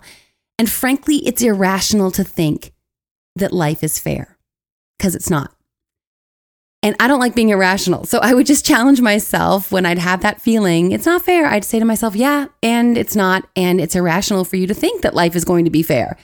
And 0.57 0.69
frankly, 0.69 1.17
it's 1.25 1.41
irrational 1.41 2.11
to 2.11 2.23
think 2.23 2.73
that 3.35 3.53
life 3.53 3.83
is 3.83 3.99
fair 3.99 4.37
because 4.97 5.15
it's 5.15 5.29
not. 5.29 5.53
And 6.83 6.95
I 6.99 7.07
don't 7.07 7.19
like 7.19 7.35
being 7.35 7.49
irrational. 7.49 8.05
So 8.05 8.17
I 8.19 8.33
would 8.33 8.47
just 8.47 8.65
challenge 8.65 9.01
myself 9.01 9.71
when 9.71 9.85
I'd 9.85 9.99
have 9.99 10.21
that 10.21 10.41
feeling. 10.41 10.91
It's 10.91 11.05
not 11.05 11.21
fair. 11.21 11.45
I'd 11.45 11.63
say 11.63 11.77
to 11.77 11.85
myself, 11.85 12.15
yeah, 12.15 12.47
and 12.63 12.97
it's 12.97 13.15
not. 13.15 13.47
And 13.55 13.79
it's 13.79 13.95
irrational 13.95 14.45
for 14.45 14.55
you 14.55 14.65
to 14.65 14.73
think 14.73 15.03
that 15.03 15.13
life 15.13 15.35
is 15.35 15.45
going 15.45 15.65
to 15.65 15.71
be 15.71 15.83
fair. 15.83 16.17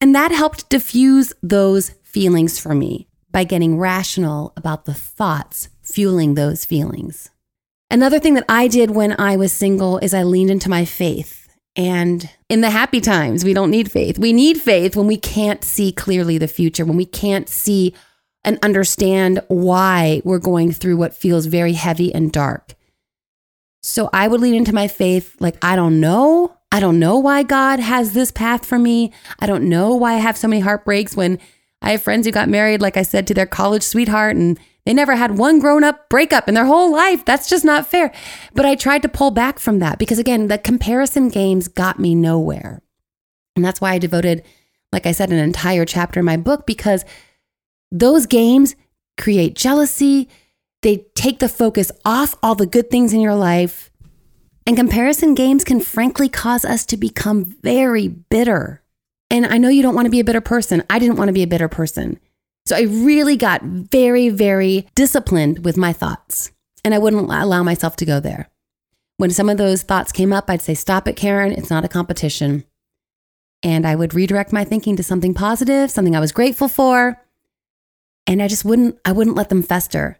And 0.00 0.14
that 0.14 0.30
helped 0.30 0.68
diffuse 0.68 1.32
those 1.42 1.90
feelings 2.04 2.58
for 2.58 2.74
me 2.74 3.08
by 3.32 3.44
getting 3.44 3.78
rational 3.78 4.52
about 4.56 4.84
the 4.84 4.94
thoughts 4.94 5.70
fueling 5.82 6.34
those 6.34 6.64
feelings. 6.64 7.30
Another 7.90 8.18
thing 8.18 8.34
that 8.34 8.44
I 8.48 8.68
did 8.68 8.90
when 8.92 9.18
I 9.18 9.36
was 9.36 9.52
single 9.52 9.98
is 9.98 10.14
I 10.14 10.22
leaned 10.22 10.50
into 10.50 10.70
my 10.70 10.84
faith. 10.84 11.48
And 11.76 12.28
in 12.48 12.62
the 12.62 12.70
happy 12.70 13.00
times, 13.00 13.44
we 13.44 13.52
don't 13.52 13.70
need 13.70 13.90
faith. 13.90 14.18
We 14.18 14.32
need 14.32 14.60
faith 14.60 14.96
when 14.96 15.06
we 15.06 15.18
can't 15.18 15.62
see 15.62 15.92
clearly 15.92 16.38
the 16.38 16.48
future, 16.48 16.84
when 16.84 16.96
we 16.96 17.04
can't 17.04 17.48
see 17.48 17.94
and 18.46 18.58
understand 18.62 19.40
why 19.48 20.22
we're 20.24 20.38
going 20.38 20.72
through 20.72 20.96
what 20.96 21.12
feels 21.12 21.46
very 21.46 21.72
heavy 21.72 22.14
and 22.14 22.32
dark. 22.32 22.74
So 23.82 24.08
I 24.12 24.28
would 24.28 24.40
lean 24.40 24.54
into 24.54 24.74
my 24.74 24.88
faith 24.88 25.36
like, 25.40 25.62
I 25.62 25.76
don't 25.76 26.00
know. 26.00 26.56
I 26.72 26.80
don't 26.80 26.98
know 26.98 27.18
why 27.18 27.42
God 27.42 27.80
has 27.80 28.12
this 28.12 28.30
path 28.30 28.64
for 28.64 28.78
me. 28.78 29.12
I 29.38 29.46
don't 29.46 29.68
know 29.68 29.94
why 29.94 30.14
I 30.14 30.18
have 30.18 30.36
so 30.36 30.48
many 30.48 30.60
heartbreaks 30.60 31.16
when 31.16 31.38
I 31.82 31.92
have 31.92 32.02
friends 32.02 32.26
who 32.26 32.32
got 32.32 32.48
married, 32.48 32.80
like 32.80 32.96
I 32.96 33.02
said, 33.02 33.26
to 33.26 33.34
their 33.34 33.46
college 33.46 33.82
sweetheart 33.82 34.36
and 34.36 34.58
they 34.84 34.94
never 34.94 35.16
had 35.16 35.38
one 35.38 35.58
grown 35.58 35.82
up 35.82 36.08
breakup 36.08 36.48
in 36.48 36.54
their 36.54 36.64
whole 36.64 36.92
life. 36.92 37.24
That's 37.24 37.48
just 37.48 37.64
not 37.64 37.86
fair. 37.86 38.12
But 38.54 38.64
I 38.64 38.76
tried 38.76 39.02
to 39.02 39.08
pull 39.08 39.32
back 39.32 39.58
from 39.58 39.80
that 39.80 39.98
because, 39.98 40.20
again, 40.20 40.46
the 40.46 40.58
comparison 40.58 41.28
games 41.28 41.66
got 41.66 41.98
me 41.98 42.14
nowhere. 42.14 42.82
And 43.56 43.64
that's 43.64 43.80
why 43.80 43.92
I 43.92 43.98
devoted, 43.98 44.44
like 44.92 45.06
I 45.06 45.12
said, 45.12 45.30
an 45.30 45.38
entire 45.38 45.84
chapter 45.84 46.20
in 46.20 46.26
my 46.26 46.36
book 46.36 46.66
because 46.66 47.04
those 47.90 48.26
games 48.26 48.74
create 49.16 49.54
jealousy. 49.54 50.28
They 50.82 51.06
take 51.14 51.38
the 51.38 51.48
focus 51.48 51.90
off 52.04 52.34
all 52.42 52.54
the 52.54 52.66
good 52.66 52.90
things 52.90 53.12
in 53.12 53.20
your 53.20 53.34
life. 53.34 53.90
And 54.66 54.76
comparison 54.76 55.34
games 55.34 55.64
can 55.64 55.80
frankly 55.80 56.28
cause 56.28 56.64
us 56.64 56.84
to 56.86 56.96
become 56.96 57.44
very 57.62 58.08
bitter. 58.08 58.82
And 59.30 59.46
I 59.46 59.58
know 59.58 59.68
you 59.68 59.82
don't 59.82 59.94
want 59.94 60.06
to 60.06 60.10
be 60.10 60.20
a 60.20 60.24
bitter 60.24 60.40
person. 60.40 60.82
I 60.90 60.98
didn't 60.98 61.16
want 61.16 61.28
to 61.28 61.32
be 61.32 61.42
a 61.42 61.48
bitter 61.48 61.68
person. 61.68 62.18
So 62.66 62.74
I 62.74 62.82
really 62.82 63.36
got 63.36 63.62
very, 63.62 64.28
very 64.28 64.88
disciplined 64.96 65.64
with 65.64 65.76
my 65.76 65.92
thoughts, 65.92 66.50
and 66.84 66.92
I 66.92 66.98
wouldn't 66.98 67.30
allow 67.30 67.62
myself 67.62 67.94
to 67.96 68.04
go 68.04 68.18
there. 68.18 68.48
When 69.18 69.30
some 69.30 69.48
of 69.48 69.56
those 69.56 69.82
thoughts 69.82 70.10
came 70.10 70.32
up, 70.32 70.50
I'd 70.50 70.62
say, 70.62 70.74
Stop 70.74 71.06
it, 71.06 71.14
Karen. 71.14 71.52
It's 71.52 71.70
not 71.70 71.84
a 71.84 71.88
competition. 71.88 72.64
And 73.62 73.86
I 73.86 73.94
would 73.94 74.14
redirect 74.14 74.52
my 74.52 74.64
thinking 74.64 74.96
to 74.96 75.02
something 75.04 75.32
positive, 75.32 75.90
something 75.92 76.16
I 76.16 76.20
was 76.20 76.32
grateful 76.32 76.68
for. 76.68 77.22
And 78.26 78.42
I 78.42 78.48
just 78.48 78.64
wouldn't, 78.64 78.98
I 79.04 79.12
wouldn't 79.12 79.36
let 79.36 79.48
them 79.48 79.62
fester. 79.62 80.18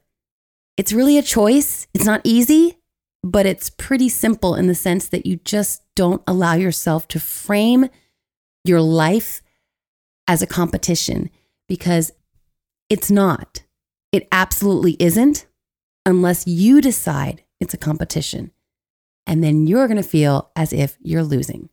It's 0.76 0.92
really 0.92 1.18
a 1.18 1.22
choice. 1.22 1.86
It's 1.94 2.04
not 2.04 2.20
easy, 2.22 2.78
but 3.22 3.46
it's 3.46 3.70
pretty 3.70 4.08
simple 4.08 4.54
in 4.54 4.66
the 4.66 4.74
sense 4.74 5.08
that 5.08 5.26
you 5.26 5.36
just 5.36 5.82
don't 5.94 6.22
allow 6.26 6.54
yourself 6.54 7.08
to 7.08 7.20
frame 7.20 7.88
your 8.64 8.80
life 8.80 9.42
as 10.28 10.42
a 10.42 10.46
competition 10.46 11.30
because 11.68 12.12
it's 12.88 13.10
not. 13.10 13.62
It 14.12 14.28
absolutely 14.30 14.96
isn't 15.00 15.46
unless 16.04 16.46
you 16.46 16.80
decide 16.80 17.42
it's 17.60 17.74
a 17.74 17.78
competition. 17.78 18.52
And 19.26 19.42
then 19.42 19.66
you're 19.66 19.88
going 19.88 19.96
to 19.96 20.08
feel 20.08 20.50
as 20.54 20.72
if 20.72 20.96
you're 21.00 21.24
losing. 21.24 21.68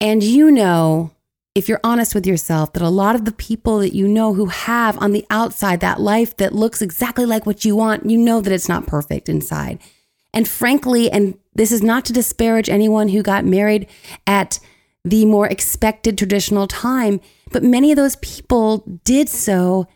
And 0.00 0.22
you 0.22 0.50
know, 0.50 1.12
if 1.54 1.68
you're 1.68 1.80
honest 1.84 2.14
with 2.14 2.26
yourself, 2.26 2.72
that 2.72 2.82
a 2.82 2.88
lot 2.88 3.14
of 3.14 3.24
the 3.24 3.32
people 3.32 3.78
that 3.78 3.94
you 3.94 4.08
know 4.08 4.34
who 4.34 4.46
have 4.46 4.98
on 4.98 5.12
the 5.12 5.24
outside 5.30 5.80
that 5.80 6.00
life 6.00 6.36
that 6.38 6.54
looks 6.54 6.82
exactly 6.82 7.26
like 7.26 7.46
what 7.46 7.64
you 7.64 7.76
want, 7.76 8.10
you 8.10 8.18
know 8.18 8.40
that 8.40 8.52
it's 8.52 8.68
not 8.68 8.86
perfect 8.86 9.28
inside. 9.28 9.78
And 10.32 10.48
frankly, 10.48 11.10
and 11.10 11.38
this 11.54 11.70
is 11.70 11.82
not 11.82 12.04
to 12.06 12.12
disparage 12.12 12.68
anyone 12.68 13.08
who 13.08 13.22
got 13.22 13.44
married 13.44 13.86
at 14.26 14.58
the 15.04 15.24
more 15.24 15.46
expected 15.46 16.18
traditional 16.18 16.66
time, 16.66 17.20
but 17.52 17.62
many 17.62 17.92
of 17.92 17.96
those 17.96 18.16
people 18.16 18.78
did 19.04 19.28
so 19.28 19.86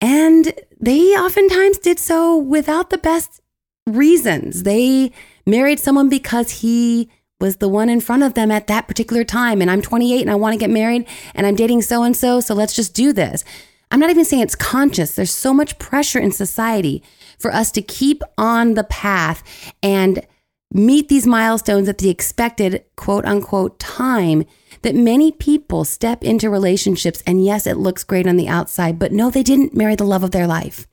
and 0.00 0.52
they 0.80 1.00
oftentimes 1.16 1.78
did 1.78 1.98
so 1.98 2.36
without 2.36 2.90
the 2.90 2.98
best 2.98 3.40
reasons. 3.86 4.62
They 4.62 5.12
married 5.46 5.80
someone 5.80 6.08
because 6.08 6.50
he 6.50 7.10
was 7.40 7.56
the 7.56 7.68
one 7.68 7.88
in 7.88 8.00
front 8.00 8.22
of 8.22 8.34
them 8.34 8.50
at 8.50 8.66
that 8.66 8.88
particular 8.88 9.24
time. 9.24 9.60
And 9.60 9.70
I'm 9.70 9.82
28 9.82 10.22
and 10.22 10.30
I 10.30 10.36
want 10.36 10.54
to 10.54 10.58
get 10.58 10.70
married 10.70 11.06
and 11.34 11.46
I'm 11.46 11.54
dating 11.54 11.82
so 11.82 12.02
and 12.02 12.16
so. 12.16 12.40
So 12.40 12.54
let's 12.54 12.74
just 12.74 12.94
do 12.94 13.12
this. 13.12 13.44
I'm 13.90 14.00
not 14.00 14.10
even 14.10 14.24
saying 14.24 14.42
it's 14.42 14.54
conscious. 14.54 15.14
There's 15.14 15.30
so 15.30 15.54
much 15.54 15.78
pressure 15.78 16.18
in 16.18 16.32
society 16.32 17.02
for 17.38 17.52
us 17.52 17.70
to 17.72 17.82
keep 17.82 18.22
on 18.36 18.74
the 18.74 18.84
path 18.84 19.42
and 19.82 20.26
meet 20.72 21.08
these 21.08 21.26
milestones 21.26 21.88
at 21.88 21.98
the 21.98 22.10
expected 22.10 22.84
quote 22.96 23.24
unquote 23.24 23.78
time 23.78 24.44
that 24.82 24.94
many 24.94 25.30
people 25.30 25.84
step 25.84 26.24
into 26.24 26.50
relationships 26.50 27.22
and 27.26 27.44
yes, 27.44 27.66
it 27.66 27.76
looks 27.76 28.04
great 28.04 28.26
on 28.26 28.36
the 28.36 28.48
outside, 28.48 28.98
but 28.98 29.12
no, 29.12 29.30
they 29.30 29.42
didn't 29.42 29.74
marry 29.74 29.94
the 29.94 30.04
love 30.04 30.24
of 30.24 30.32
their 30.32 30.46
life. 30.46 30.86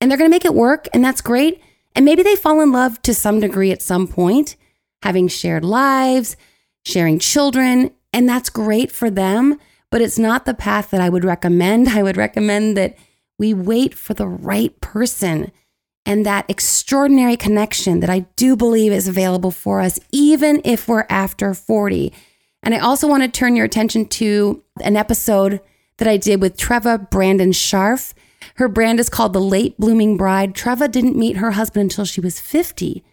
And 0.00 0.10
they're 0.10 0.18
going 0.18 0.28
to 0.28 0.34
make 0.34 0.44
it 0.44 0.54
work, 0.54 0.88
and 0.92 1.04
that's 1.04 1.20
great. 1.20 1.62
And 1.94 2.04
maybe 2.04 2.22
they 2.22 2.34
fall 2.34 2.60
in 2.60 2.72
love 2.72 3.00
to 3.02 3.14
some 3.14 3.38
degree 3.38 3.70
at 3.70 3.82
some 3.82 4.08
point, 4.08 4.56
having 5.02 5.28
shared 5.28 5.64
lives, 5.64 6.36
sharing 6.84 7.18
children, 7.18 7.90
and 8.12 8.28
that's 8.28 8.50
great 8.50 8.90
for 8.92 9.10
them. 9.10 9.58
But 9.90 10.00
it's 10.00 10.18
not 10.18 10.46
the 10.46 10.54
path 10.54 10.90
that 10.90 11.00
I 11.00 11.08
would 11.08 11.24
recommend. 11.24 11.88
I 11.90 12.02
would 12.02 12.16
recommend 12.16 12.76
that 12.76 12.96
we 13.38 13.54
wait 13.54 13.94
for 13.94 14.14
the 14.14 14.28
right 14.28 14.78
person 14.80 15.52
and 16.04 16.26
that 16.26 16.46
extraordinary 16.48 17.36
connection 17.36 18.00
that 18.00 18.10
I 18.10 18.20
do 18.36 18.56
believe 18.56 18.92
is 18.92 19.06
available 19.06 19.50
for 19.50 19.80
us, 19.80 20.00
even 20.10 20.60
if 20.64 20.88
we're 20.88 21.06
after 21.08 21.54
40. 21.54 22.12
And 22.62 22.74
I 22.74 22.78
also 22.78 23.06
want 23.08 23.22
to 23.22 23.28
turn 23.28 23.56
your 23.56 23.64
attention 23.64 24.06
to 24.06 24.62
an 24.80 24.96
episode 24.96 25.60
that 25.98 26.08
I 26.08 26.16
did 26.16 26.40
with 26.40 26.56
Treva 26.56 27.10
Brandon 27.10 27.52
Scharf. 27.52 28.14
Her 28.56 28.68
brand 28.68 28.98
is 29.00 29.08
called 29.08 29.32
The 29.32 29.40
Late 29.40 29.78
Blooming 29.78 30.16
Bride. 30.16 30.54
Treva 30.54 30.90
didn't 30.90 31.16
meet 31.16 31.36
her 31.36 31.52
husband 31.52 31.90
until 31.90 32.04
she 32.04 32.20
was 32.20 32.40
50, 32.40 33.04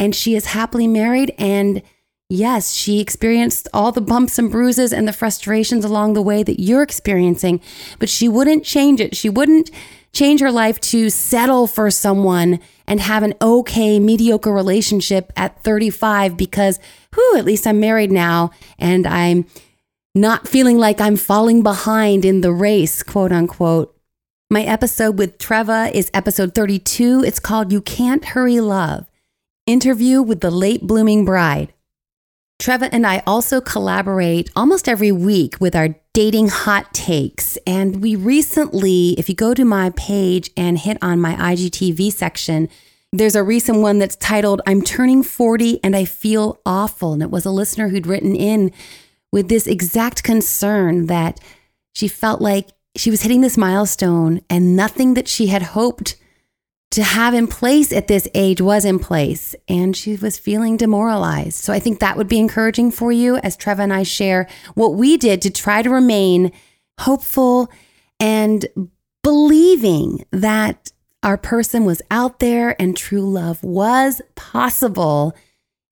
and 0.00 0.14
she 0.14 0.34
is 0.34 0.46
happily 0.46 0.88
married. 0.88 1.32
And 1.38 1.82
yes, 2.30 2.72
she 2.72 3.00
experienced 3.00 3.68
all 3.72 3.92
the 3.92 4.00
bumps 4.00 4.38
and 4.38 4.50
bruises 4.50 4.92
and 4.92 5.06
the 5.06 5.12
frustrations 5.12 5.84
along 5.84 6.14
the 6.14 6.22
way 6.22 6.42
that 6.42 6.58
you're 6.58 6.82
experiencing, 6.82 7.60
but 8.00 8.08
she 8.08 8.28
wouldn't 8.28 8.64
change 8.64 9.00
it. 9.00 9.14
She 9.14 9.28
wouldn't 9.28 9.70
change 10.12 10.40
her 10.40 10.50
life 10.50 10.80
to 10.80 11.10
settle 11.10 11.68
for 11.68 11.90
someone 11.90 12.58
and 12.88 13.00
have 13.00 13.22
an 13.22 13.34
okay, 13.40 14.00
mediocre 14.00 14.52
relationship 14.52 15.32
at 15.36 15.62
35 15.62 16.36
because, 16.36 16.80
whew, 17.14 17.36
at 17.36 17.44
least 17.44 17.66
I'm 17.66 17.78
married 17.78 18.10
now 18.10 18.50
and 18.78 19.06
I'm 19.06 19.44
not 20.14 20.48
feeling 20.48 20.78
like 20.78 21.00
I'm 21.00 21.16
falling 21.16 21.62
behind 21.62 22.24
in 22.24 22.40
the 22.40 22.52
race, 22.52 23.02
quote 23.04 23.30
unquote. 23.30 23.94
My 24.52 24.62
episode 24.62 25.16
with 25.16 25.38
Treva 25.38 25.92
is 25.92 26.10
episode 26.12 26.56
32. 26.56 27.22
It's 27.24 27.38
called 27.38 27.70
You 27.70 27.80
Can't 27.80 28.24
Hurry 28.24 28.58
Love 28.58 29.06
Interview 29.70 30.20
with 30.20 30.40
the 30.40 30.50
Late 30.50 30.82
Blooming 30.82 31.24
Bride. 31.24 31.72
Treva 32.60 32.88
and 32.90 33.06
I 33.06 33.22
also 33.24 33.60
collaborate 33.60 34.50
almost 34.56 34.88
every 34.88 35.12
week 35.12 35.60
with 35.60 35.76
our 35.76 35.94
dating 36.12 36.48
hot 36.48 36.92
takes. 36.92 37.56
And 37.68 38.02
we 38.02 38.16
recently, 38.16 39.10
if 39.10 39.28
you 39.28 39.36
go 39.36 39.54
to 39.54 39.64
my 39.64 39.90
page 39.90 40.50
and 40.56 40.76
hit 40.76 40.98
on 41.00 41.20
my 41.20 41.36
IGTV 41.36 42.12
section, 42.12 42.68
there's 43.12 43.36
a 43.36 43.44
recent 43.44 43.78
one 43.78 44.00
that's 44.00 44.16
titled, 44.16 44.60
I'm 44.66 44.82
turning 44.82 45.22
40 45.22 45.78
and 45.84 45.94
I 45.94 46.04
feel 46.04 46.60
awful. 46.66 47.12
And 47.12 47.22
it 47.22 47.30
was 47.30 47.46
a 47.46 47.52
listener 47.52 47.90
who'd 47.90 48.08
written 48.08 48.34
in 48.34 48.72
with 49.30 49.48
this 49.48 49.68
exact 49.68 50.24
concern 50.24 51.06
that 51.06 51.38
she 51.92 52.08
felt 52.08 52.40
like 52.40 52.70
she 52.96 53.08
was 53.08 53.22
hitting 53.22 53.40
this 53.40 53.56
milestone 53.56 54.40
and 54.50 54.74
nothing 54.74 55.14
that 55.14 55.28
she 55.28 55.46
had 55.46 55.62
hoped 55.62 56.16
to 56.90 57.04
have 57.04 57.34
in 57.34 57.46
place 57.46 57.92
at 57.92 58.08
this 58.08 58.26
age 58.34 58.60
was 58.60 58.84
in 58.84 58.98
place 58.98 59.54
and 59.68 59.96
she 59.96 60.16
was 60.16 60.38
feeling 60.38 60.76
demoralized. 60.76 61.54
So 61.54 61.72
I 61.72 61.78
think 61.78 62.00
that 62.00 62.16
would 62.16 62.28
be 62.28 62.40
encouraging 62.40 62.90
for 62.90 63.12
you 63.12 63.36
as 63.36 63.56
Treva 63.56 63.80
and 63.80 63.92
I 63.92 64.02
share 64.02 64.48
what 64.74 64.94
we 64.94 65.16
did 65.16 65.40
to 65.42 65.50
try 65.50 65.82
to 65.82 65.90
remain 65.90 66.52
hopeful 66.98 67.70
and 68.18 68.66
believing 69.22 70.24
that 70.32 70.90
our 71.22 71.36
person 71.36 71.84
was 71.84 72.02
out 72.10 72.40
there 72.40 72.80
and 72.80 72.96
true 72.96 73.28
love 73.28 73.62
was 73.62 74.20
possible, 74.34 75.34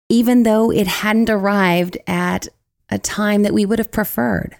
even 0.08 0.42
though 0.42 0.72
it 0.72 0.86
hadn't 0.86 1.30
arrived 1.30 1.96
at 2.06 2.48
a 2.90 2.98
time 2.98 3.42
that 3.42 3.54
we 3.54 3.66
would 3.66 3.78
have 3.78 3.92
preferred. 3.92 4.56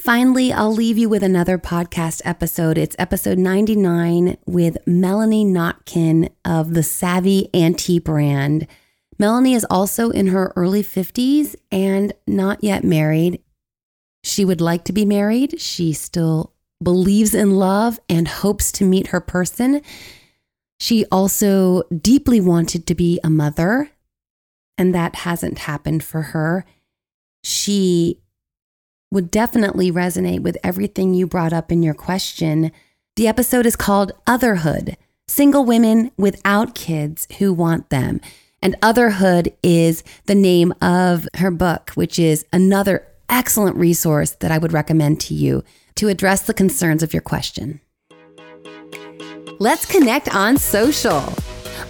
Finally, 0.00 0.52
I'll 0.52 0.72
leave 0.72 0.98
you 0.98 1.08
with 1.08 1.22
another 1.22 1.58
podcast 1.58 2.22
episode. 2.24 2.76
It's 2.76 2.96
episode 2.98 3.38
99 3.38 4.36
with 4.46 4.78
Melanie 4.86 5.44
Notkin 5.44 6.30
of 6.44 6.74
the 6.74 6.82
Savvy 6.82 7.48
Auntie 7.54 8.00
brand. 8.00 8.66
Melanie 9.18 9.54
is 9.54 9.66
also 9.70 10.10
in 10.10 10.28
her 10.28 10.52
early 10.56 10.82
50s 10.82 11.54
and 11.70 12.12
not 12.26 12.64
yet 12.64 12.82
married. 12.82 13.40
She 14.24 14.44
would 14.44 14.60
like 14.60 14.84
to 14.84 14.92
be 14.92 15.04
married. 15.04 15.60
She 15.60 15.92
still 15.92 16.52
believes 16.82 17.34
in 17.34 17.52
love 17.52 18.00
and 18.08 18.26
hopes 18.26 18.72
to 18.72 18.84
meet 18.84 19.08
her 19.08 19.20
person. 19.20 19.82
She 20.80 21.04
also 21.12 21.82
deeply 21.96 22.40
wanted 22.40 22.86
to 22.88 22.94
be 22.94 23.20
a 23.22 23.30
mother, 23.30 23.90
and 24.76 24.92
that 24.94 25.16
hasn't 25.16 25.58
happened 25.58 26.02
for 26.02 26.22
her. 26.22 26.64
She 27.44 28.21
would 29.12 29.30
definitely 29.30 29.92
resonate 29.92 30.40
with 30.40 30.56
everything 30.64 31.12
you 31.12 31.26
brought 31.26 31.52
up 31.52 31.70
in 31.70 31.82
your 31.82 31.92
question. 31.92 32.72
The 33.16 33.28
episode 33.28 33.66
is 33.66 33.76
called 33.76 34.10
Otherhood 34.26 34.96
Single 35.28 35.66
Women 35.66 36.10
Without 36.16 36.74
Kids 36.74 37.28
Who 37.38 37.52
Want 37.52 37.90
Them. 37.90 38.22
And 38.62 38.74
Otherhood 38.80 39.52
is 39.62 40.02
the 40.24 40.34
name 40.34 40.72
of 40.80 41.28
her 41.36 41.50
book, 41.50 41.90
which 41.90 42.18
is 42.18 42.46
another 42.54 43.06
excellent 43.28 43.76
resource 43.76 44.30
that 44.40 44.50
I 44.50 44.56
would 44.56 44.72
recommend 44.72 45.20
to 45.22 45.34
you 45.34 45.62
to 45.96 46.08
address 46.08 46.46
the 46.46 46.54
concerns 46.54 47.02
of 47.02 47.12
your 47.12 47.22
question. 47.22 47.82
Let's 49.58 49.84
connect 49.84 50.34
on 50.34 50.56
social. 50.56 51.22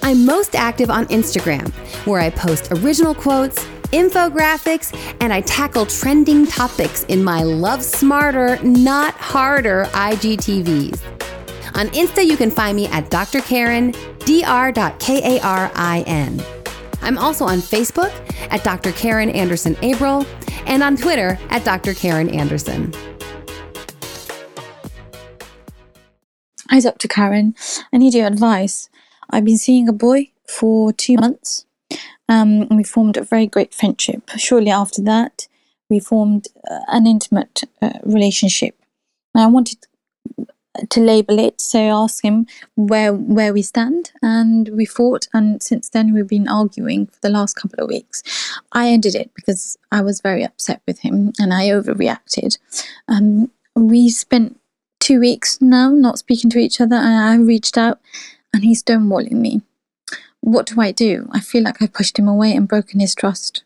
I'm 0.02 0.26
most 0.26 0.56
active 0.56 0.90
on 0.90 1.06
Instagram, 1.06 1.70
where 2.04 2.20
I 2.20 2.30
post 2.30 2.72
original 2.72 3.14
quotes, 3.14 3.64
infographics, 3.92 4.92
and 5.20 5.32
I 5.32 5.40
tackle 5.42 5.86
trending 5.86 6.46
topics 6.46 7.04
in 7.04 7.22
my 7.22 7.42
Love 7.42 7.82
Smarter, 7.84 8.58
Not 8.62 9.14
Harder 9.14 9.84
IGTVs. 9.92 11.00
On 11.74 11.86
Insta, 11.88 12.26
you 12.26 12.36
can 12.36 12.50
find 12.50 12.76
me 12.76 12.86
at 12.88 13.08
Dr. 13.10 13.40
Karin, 13.40 13.92
dr.karin. 14.20 14.82
I'm 17.02 17.18
also 17.18 17.44
on 17.44 17.58
Facebook 17.58 18.12
at 18.50 18.62
Dr. 18.62 18.92
Karen 18.92 19.30
Anderson 19.30 19.74
Abril 19.76 20.26
and 20.66 20.82
on 20.82 20.96
Twitter 20.96 21.38
at 21.50 21.64
Dr. 21.64 21.94
Karen 21.94 22.28
Anderson. 22.28 22.92
Hi, 26.70 26.80
Dr. 26.80 27.08
Karen. 27.08 27.54
I 27.92 27.98
need 27.98 28.14
your 28.14 28.26
advice. 28.26 28.88
I've 29.30 29.44
been 29.44 29.58
seeing 29.58 29.88
a 29.88 29.92
boy 29.92 30.30
for 30.46 30.92
two 30.92 31.16
months. 31.16 31.66
Um, 32.32 32.66
we 32.68 32.82
formed 32.82 33.16
a 33.16 33.24
very 33.24 33.46
great 33.46 33.74
friendship. 33.74 34.30
Shortly 34.36 34.70
after 34.70 35.02
that, 35.02 35.48
we 35.90 36.00
formed 36.00 36.48
uh, 36.70 36.80
an 36.88 37.06
intimate 37.06 37.64
uh, 37.82 37.98
relationship. 38.04 38.74
And 39.34 39.44
I 39.44 39.46
wanted 39.48 39.86
to 40.88 41.00
label 41.00 41.38
it, 41.38 41.60
so 41.60 41.78
I 41.78 42.02
asked 42.04 42.22
him 42.22 42.46
where 42.74 43.12
where 43.12 43.52
we 43.52 43.60
stand, 43.60 44.12
and 44.22 44.70
we 44.70 44.86
fought. 44.86 45.28
And 45.34 45.62
since 45.62 45.90
then, 45.90 46.14
we've 46.14 46.34
been 46.36 46.48
arguing 46.48 47.06
for 47.06 47.20
the 47.20 47.28
last 47.28 47.54
couple 47.54 47.84
of 47.84 47.90
weeks. 47.90 48.22
I 48.72 48.88
ended 48.88 49.14
it 49.14 49.30
because 49.34 49.76
I 49.90 50.00
was 50.00 50.22
very 50.22 50.42
upset 50.42 50.80
with 50.86 51.00
him, 51.00 51.32
and 51.38 51.52
I 51.52 51.68
overreacted. 51.68 52.58
Um, 53.08 53.50
we 53.74 54.08
spent 54.08 54.58
two 55.00 55.20
weeks 55.20 55.60
now 55.60 55.90
not 55.90 56.18
speaking 56.18 56.48
to 56.48 56.58
each 56.58 56.80
other 56.80 56.94
and 56.94 57.16
I 57.16 57.34
reached 57.34 57.76
out 57.76 57.98
and 58.54 58.62
he's 58.62 58.84
stonewalling 58.84 59.32
me. 59.32 59.62
What 60.42 60.66
do 60.66 60.80
I 60.80 60.92
do? 60.92 61.28
I 61.32 61.40
feel 61.40 61.62
like 61.62 61.80
I've 61.80 61.92
pushed 61.92 62.18
him 62.18 62.28
away 62.28 62.54
and 62.54 62.68
broken 62.68 63.00
his 63.00 63.14
trust. 63.14 63.62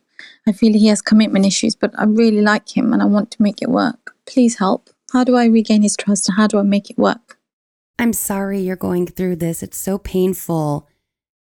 I 0.46 0.52
feel 0.52 0.72
he 0.72 0.86
has 0.86 1.02
commitment 1.02 1.46
issues, 1.46 1.74
but 1.74 1.90
I 1.98 2.04
really 2.04 2.42
like 2.42 2.76
him 2.76 2.92
and 2.92 3.02
I 3.02 3.06
want 3.06 3.30
to 3.32 3.42
make 3.42 3.62
it 3.62 3.70
work. 3.70 4.14
Please 4.26 4.58
help. 4.58 4.90
How 5.12 5.24
do 5.24 5.36
I 5.36 5.46
regain 5.46 5.82
his 5.82 5.96
trust 5.96 6.28
and 6.28 6.36
how 6.36 6.46
do 6.46 6.58
I 6.58 6.62
make 6.62 6.90
it 6.90 6.98
work? 6.98 7.38
I'm 7.98 8.12
sorry 8.12 8.60
you're 8.60 8.76
going 8.76 9.06
through 9.06 9.36
this. 9.36 9.62
It's 9.62 9.78
so 9.78 9.96
painful 9.96 10.86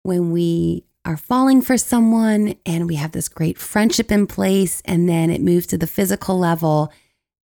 when 0.03 0.31
we 0.31 0.85
are 1.03 1.17
falling 1.17 1.61
for 1.61 1.77
someone 1.77 2.55
and 2.65 2.87
we 2.87 2.95
have 2.95 3.11
this 3.11 3.27
great 3.27 3.57
friendship 3.57 4.11
in 4.11 4.27
place 4.27 4.81
and 4.85 5.09
then 5.09 5.29
it 5.31 5.41
moves 5.41 5.65
to 5.67 5.77
the 5.77 5.87
physical 5.87 6.37
level 6.37 6.93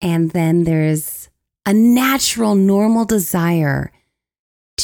and 0.00 0.30
then 0.30 0.64
there's 0.64 1.28
a 1.66 1.74
natural, 1.74 2.54
normal 2.54 3.04
desire 3.04 3.92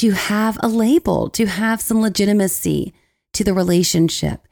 to 0.00 0.12
have 0.12 0.58
a 0.62 0.66
label, 0.66 1.28
to 1.28 1.44
have 1.44 1.78
some 1.78 2.00
legitimacy 2.00 2.94
to 3.34 3.44
the 3.44 3.52
relationship. 3.52 4.48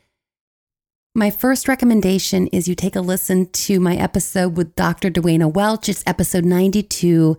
My 1.14 1.30
first 1.30 1.66
recommendation 1.66 2.48
is 2.48 2.68
you 2.68 2.74
take 2.74 2.94
a 2.94 3.00
listen 3.00 3.46
to 3.64 3.80
my 3.80 3.96
episode 3.96 4.58
with 4.58 4.74
Dr. 4.74 5.08
Duana 5.10 5.50
Welch. 5.50 5.88
It's 5.88 6.04
episode 6.06 6.44
92. 6.44 7.38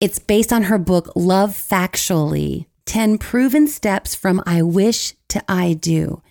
It's 0.00 0.18
based 0.18 0.52
on 0.52 0.64
her 0.64 0.76
book, 0.76 1.12
Love 1.14 1.50
Factually 1.50 2.66
10 2.86 3.16
Proven 3.16 3.68
Steps 3.68 4.12
from 4.12 4.42
I 4.44 4.62
Wish 4.62 5.14
to 5.28 5.40
I 5.48 5.74
Do. 5.74 6.22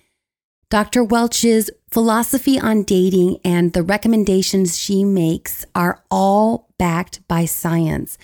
Dr. 0.69 1.01
Welch's 1.01 1.69
philosophy 1.89 2.59
on 2.59 2.83
dating 2.83 3.37
and 3.45 3.71
the 3.71 3.83
recommendations 3.83 4.77
she 4.77 5.05
makes 5.05 5.65
are 5.73 6.03
all 6.11 6.73
backed 6.77 7.25
by 7.29 7.45
science. 7.45 8.17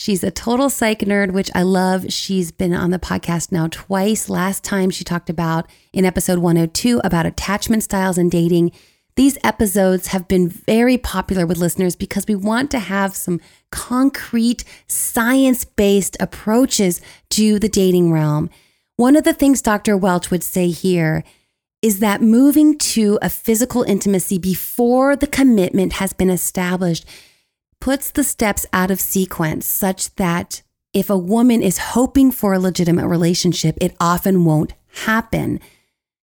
She's 0.00 0.24
a 0.24 0.30
total 0.30 0.70
psych 0.70 1.00
nerd, 1.00 1.32
which 1.32 1.50
I 1.54 1.60
love. 1.60 2.06
She's 2.10 2.50
been 2.50 2.72
on 2.72 2.88
the 2.88 2.98
podcast 2.98 3.52
now 3.52 3.66
twice. 3.66 4.30
Last 4.30 4.64
time 4.64 4.88
she 4.88 5.04
talked 5.04 5.28
about 5.28 5.68
in 5.92 6.06
episode 6.06 6.38
102 6.38 7.02
about 7.04 7.26
attachment 7.26 7.82
styles 7.82 8.16
and 8.16 8.30
dating. 8.30 8.72
These 9.16 9.36
episodes 9.44 10.06
have 10.06 10.26
been 10.26 10.48
very 10.48 10.96
popular 10.96 11.44
with 11.44 11.58
listeners 11.58 11.96
because 11.96 12.24
we 12.26 12.34
want 12.34 12.70
to 12.70 12.78
have 12.78 13.14
some 13.14 13.42
concrete, 13.70 14.64
science 14.86 15.66
based 15.66 16.16
approaches 16.18 17.02
to 17.28 17.58
the 17.58 17.68
dating 17.68 18.10
realm. 18.10 18.48
One 18.96 19.16
of 19.16 19.24
the 19.24 19.34
things 19.34 19.60
Dr. 19.60 19.98
Welch 19.98 20.30
would 20.30 20.42
say 20.42 20.68
here 20.68 21.24
is 21.82 21.98
that 21.98 22.22
moving 22.22 22.78
to 22.78 23.18
a 23.20 23.28
physical 23.28 23.82
intimacy 23.82 24.38
before 24.38 25.14
the 25.14 25.26
commitment 25.26 25.92
has 25.94 26.14
been 26.14 26.30
established 26.30 27.04
puts 27.80 28.10
the 28.10 28.24
steps 28.24 28.66
out 28.72 28.90
of 28.90 29.00
sequence 29.00 29.66
such 29.66 30.14
that 30.16 30.62
if 30.92 31.08
a 31.08 31.18
woman 31.18 31.62
is 31.62 31.78
hoping 31.78 32.30
for 32.30 32.52
a 32.52 32.58
legitimate 32.58 33.06
relationship, 33.06 33.76
it 33.80 33.96
often 33.98 34.44
won't 34.44 34.74
happen, 35.04 35.60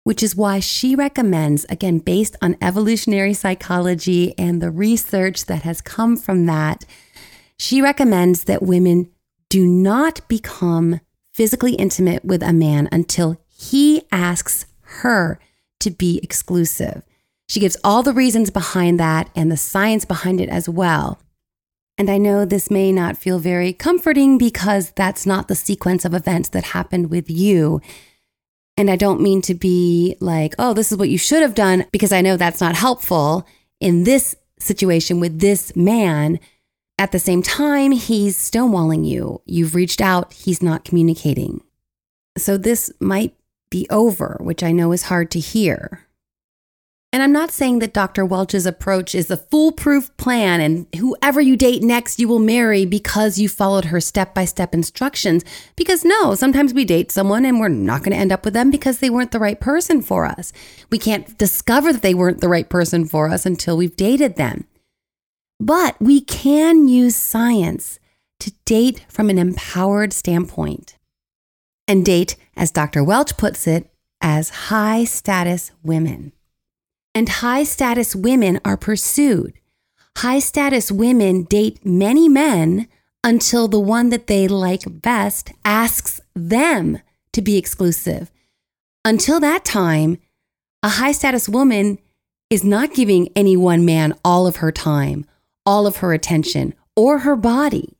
which 0.04 0.24
is 0.24 0.36
why 0.36 0.60
she 0.60 0.96
recommends, 0.96 1.66
again, 1.66 2.00
based 2.00 2.36
on 2.42 2.58
evolutionary 2.62 3.34
psychology 3.34 4.38
and 4.38 4.62
the 4.62 4.72
research 4.72 5.46
that 5.46 5.64
has 5.64 5.82
come 5.82 6.16
from 6.16 6.46
that, 6.46 6.86
she 7.58 7.82
recommends 7.82 8.46
that 8.46 8.64
women 8.64 9.10
do 9.50 9.66
not 9.68 10.28
become 10.28 11.02
physically 11.34 11.74
intimate 11.74 12.24
with 12.24 12.42
a 12.44 12.54
man 12.54 12.88
until 12.92 13.38
he 13.50 14.04
asks 14.12 14.66
her 14.82 15.40
to 15.80 15.90
be 15.90 16.20
exclusive. 16.24 17.02
She 17.48 17.60
gives 17.60 17.78
all 17.84 18.04
the 18.04 18.14
reasons 18.14 18.50
behind 18.50 19.00
that 19.00 19.30
and 19.36 19.52
the 19.52 19.58
science 19.58 20.06
behind 20.06 20.40
it 20.40 20.50
as 20.50 20.70
well. 20.70 21.20
And 22.02 22.10
I 22.10 22.18
know 22.18 22.46
this 22.46 22.72
may 22.72 22.92
not 22.92 23.16
feel 23.16 23.38
very 23.38 23.74
comforting 23.74 24.40
because 24.40 24.90
that's 24.90 25.28
not 25.28 25.48
the 25.48 25.54
sequence 25.54 26.04
of 26.04 26.16
events 26.16 26.50
that 26.50 26.64
happened 26.64 27.12
with 27.12 27.30
you. 27.30 27.80
And 28.76 28.90
I 28.90 28.96
don't 28.96 29.22
mean 29.22 29.44
to 29.44 29.54
be 29.54 30.18
like, 30.20 30.56
oh, 30.58 30.74
this 30.74 30.92
is 30.92 30.98
what 30.98 31.10
you 31.10 31.20
should 31.20 31.44
have 31.44 31.54
done, 31.54 31.86
because 31.92 32.12
I 32.12 32.22
know 32.22 32.38
that's 32.38 32.60
not 32.60 32.76
helpful 32.76 33.48
in 33.80 34.04
this 34.04 34.36
situation 34.58 35.20
with 35.20 35.42
this 35.42 35.76
man. 35.76 36.40
At 36.98 37.12
the 37.12 37.20
same 37.20 37.44
time, 37.44 37.92
he's 37.92 38.36
stonewalling 38.36 39.08
you. 39.08 39.44
You've 39.46 39.76
reached 39.76 40.02
out, 40.02 40.34
he's 40.34 40.64
not 40.64 40.84
communicating. 40.84 41.62
So 42.36 42.58
this 42.58 42.92
might 43.00 43.36
be 43.70 43.86
over, 43.92 44.40
which 44.42 44.64
I 44.64 44.72
know 44.72 44.92
is 44.92 45.04
hard 45.04 45.30
to 45.30 45.40
hear. 45.40 46.08
And 47.14 47.22
I'm 47.22 47.34
not 47.34 47.52
saying 47.52 47.80
that 47.80 47.94
Dr. 47.94 48.26
Welch's 48.26 48.66
approach 48.66 49.14
is 49.14 49.30
a 49.30 49.36
foolproof 49.36 50.16
plan 50.16 50.62
and 50.62 50.88
whoever 50.96 51.42
you 51.42 51.58
date 51.58 51.84
next 51.84 52.20
you 52.20 52.28
will 52.28 52.40
marry 52.40 52.86
because 52.86 53.38
you 53.38 53.50
followed 53.50 53.86
her 53.86 54.00
step 54.00 54.34
by 54.34 54.46
step 54.46 54.74
instructions. 54.74 55.44
Because 55.76 56.06
no, 56.06 56.36
sometimes 56.36 56.74
we 56.74 56.86
date 56.86 57.12
someone 57.12 57.44
and 57.44 57.60
we're 57.60 57.68
not 57.68 58.04
going 58.04 58.14
to 58.14 58.18
end 58.18 58.32
up 58.32 58.46
with 58.46 58.54
them 58.54 58.72
because 58.72 59.00
they 59.00 59.10
weren't 59.10 59.32
the 59.32 59.40
right 59.40 59.60
person 59.60 60.02
for 60.02 60.26
us. 60.26 60.54
We 60.90 60.98
can't 60.98 61.38
discover 61.38 61.92
that 61.92 62.02
they 62.02 62.14
weren't 62.14 62.40
the 62.40 62.48
right 62.48 62.70
person 62.70 63.06
for 63.06 63.28
us 63.28 63.46
until 63.46 63.76
we've 63.76 63.98
dated 63.98 64.38
them. 64.38 64.66
But 65.60 66.02
we 66.02 66.22
can 66.22 66.88
use 66.88 67.18
science 67.18 68.00
to 68.40 68.54
date 68.64 69.06
from 69.10 69.30
an 69.30 69.38
empowered 69.38 70.14
standpoint 70.14 70.98
and 71.90 72.06
date, 72.06 72.38
as 72.56 72.72
Dr. 72.72 73.04
Welch 73.04 73.36
puts 73.36 73.68
it, 73.68 73.92
as 74.22 74.50
high 74.50 75.04
status 75.04 75.72
women. 75.84 76.32
And 77.14 77.28
high 77.28 77.64
status 77.64 78.16
women 78.16 78.60
are 78.64 78.78
pursued. 78.78 79.54
High 80.18 80.40
status 80.40 80.92
women 80.92 81.44
date 81.44 81.86
many 81.86 82.30
men 82.30 82.88
until 83.24 83.68
the 83.68 83.80
one 83.80 84.10
that 84.10 84.28
they 84.28 84.48
like 84.48 84.84
best 84.88 85.52
asks 85.64 86.22
them 86.36 87.00
to 87.34 87.42
be 87.42 87.58
exclusive. 87.58 88.32
Until 89.04 89.40
that 89.40 89.66
time, 89.66 90.18
a 90.84 90.90
high 90.90 91.12
status 91.12 91.48
woman 91.48 92.00
is 92.50 92.64
not 92.64 92.94
giving 92.94 93.30
any 93.36 93.56
one 93.56 93.86
man 93.86 94.14
all 94.26 94.48
of 94.48 94.58
her 94.58 94.72
time, 94.72 95.26
all 95.66 95.88
of 95.88 95.98
her 95.98 96.14
attention, 96.14 96.74
or 96.96 97.20
her 97.20 97.36
body. 97.36 97.98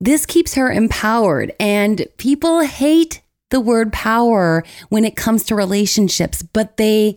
This 0.00 0.26
keeps 0.26 0.54
her 0.54 0.70
empowered, 0.70 1.52
and 1.60 2.06
people 2.16 2.60
hate 2.60 3.22
the 3.50 3.60
word 3.60 3.92
power 3.92 4.64
when 4.88 5.04
it 5.04 5.14
comes 5.14 5.44
to 5.44 5.54
relationships, 5.54 6.42
but 6.42 6.76
they 6.76 7.16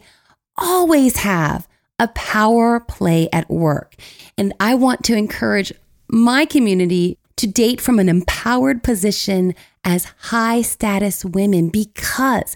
always 0.57 1.17
have 1.17 1.67
a 1.99 2.07
power 2.09 2.79
play 2.79 3.29
at 3.31 3.49
work. 3.49 3.95
And 4.37 4.53
I 4.59 4.75
want 4.75 5.03
to 5.05 5.15
encourage 5.15 5.73
my 6.07 6.45
community 6.45 7.17
to 7.37 7.47
date 7.47 7.81
from 7.81 7.99
an 7.99 8.09
empowered 8.09 8.83
position 8.83 9.55
as 9.83 10.11
high 10.17 10.61
status 10.61 11.25
women 11.25 11.69
because 11.69 12.55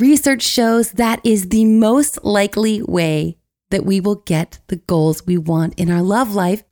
research 0.00 0.42
shows 0.42 0.92
that 0.92 1.20
is 1.24 1.48
the 1.48 1.64
most 1.64 2.24
likely 2.24 2.82
way 2.82 3.36
that 3.70 3.84
we 3.84 4.00
will 4.00 4.16
get 4.16 4.60
the 4.68 4.76
goals 4.76 5.26
we 5.26 5.36
want 5.36 5.74
in 5.78 5.90
our 5.90 6.02
love 6.02 6.34
life. 6.34 6.62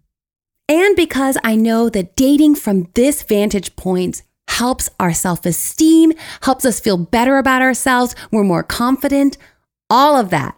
And 0.69 0.97
because 0.97 1.37
I 1.45 1.55
know 1.55 1.89
that 1.91 2.17
dating 2.17 2.57
from 2.57 2.89
this 2.95 3.23
vantage 3.23 3.77
point 3.77 4.23
helps 4.49 4.89
our 4.99 5.13
self 5.13 5.45
esteem, 5.45 6.13
helps 6.43 6.65
us 6.65 6.81
feel 6.81 6.97
better 6.97 7.39
about 7.39 7.63
ourselves, 7.63 8.15
we're 8.31 8.45
more 8.45 8.63
confident, 8.63 9.37
all 9.91 10.17
of 10.17 10.31
that. 10.31 10.57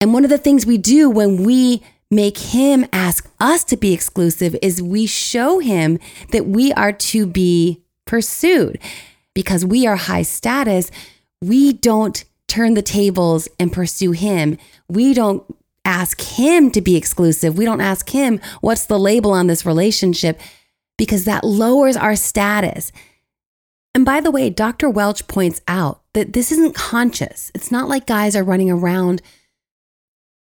And 0.00 0.12
one 0.12 0.24
of 0.24 0.30
the 0.30 0.38
things 0.38 0.66
we 0.66 0.78
do 0.78 1.10
when 1.10 1.44
we 1.44 1.82
make 2.10 2.38
him 2.38 2.86
ask 2.92 3.30
us 3.38 3.64
to 3.64 3.76
be 3.76 3.92
exclusive 3.92 4.56
is 4.62 4.82
we 4.82 5.06
show 5.06 5.58
him 5.58 5.98
that 6.32 6.46
we 6.46 6.72
are 6.72 6.92
to 6.92 7.26
be 7.26 7.82
pursued. 8.06 8.78
Because 9.34 9.64
we 9.64 9.86
are 9.86 9.96
high 9.96 10.22
status, 10.22 10.90
we 11.40 11.72
don't 11.72 12.24
turn 12.48 12.74
the 12.74 12.82
tables 12.82 13.48
and 13.60 13.72
pursue 13.72 14.10
him. 14.10 14.58
We 14.88 15.14
don't 15.14 15.44
ask 15.84 16.20
him 16.20 16.70
to 16.72 16.80
be 16.80 16.96
exclusive. 16.96 17.56
We 17.56 17.64
don't 17.64 17.80
ask 17.80 18.10
him 18.10 18.40
what's 18.60 18.86
the 18.86 18.98
label 18.98 19.32
on 19.32 19.46
this 19.46 19.64
relationship 19.64 20.40
because 20.98 21.24
that 21.24 21.44
lowers 21.44 21.96
our 21.96 22.16
status. 22.16 22.92
And 23.94 24.04
by 24.04 24.20
the 24.20 24.30
way, 24.30 24.50
Dr. 24.50 24.88
Welch 24.88 25.26
points 25.26 25.60
out 25.66 26.02
that 26.14 26.32
this 26.32 26.52
isn't 26.52 26.74
conscious. 26.74 27.50
It's 27.54 27.72
not 27.72 27.88
like 27.88 28.06
guys 28.06 28.36
are 28.36 28.44
running 28.44 28.70
around 28.70 29.20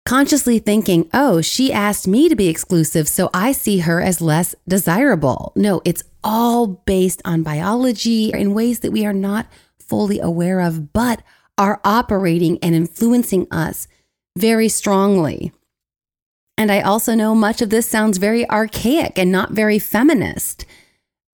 consciously 0.04 0.58
thinking, 0.58 1.08
oh, 1.12 1.42
she 1.42 1.70
asked 1.70 2.08
me 2.08 2.30
to 2.30 2.36
be 2.36 2.48
exclusive, 2.48 3.06
so 3.06 3.28
I 3.34 3.52
see 3.52 3.80
her 3.80 4.00
as 4.00 4.22
less 4.22 4.54
desirable. 4.66 5.52
No, 5.54 5.82
it's 5.84 6.02
all 6.24 6.66
based 6.66 7.20
on 7.26 7.42
biology 7.42 8.30
in 8.32 8.54
ways 8.54 8.80
that 8.80 8.90
we 8.90 9.04
are 9.04 9.12
not 9.12 9.46
fully 9.78 10.18
aware 10.18 10.60
of, 10.60 10.94
but 10.94 11.22
are 11.58 11.80
operating 11.84 12.58
and 12.62 12.74
influencing 12.74 13.46
us 13.50 13.86
very 14.36 14.68
strongly. 14.68 15.52
And 16.56 16.72
I 16.72 16.80
also 16.80 17.14
know 17.14 17.34
much 17.34 17.60
of 17.60 17.70
this 17.70 17.86
sounds 17.86 18.18
very 18.18 18.48
archaic 18.48 19.18
and 19.18 19.30
not 19.30 19.52
very 19.52 19.78
feminist. 19.78 20.64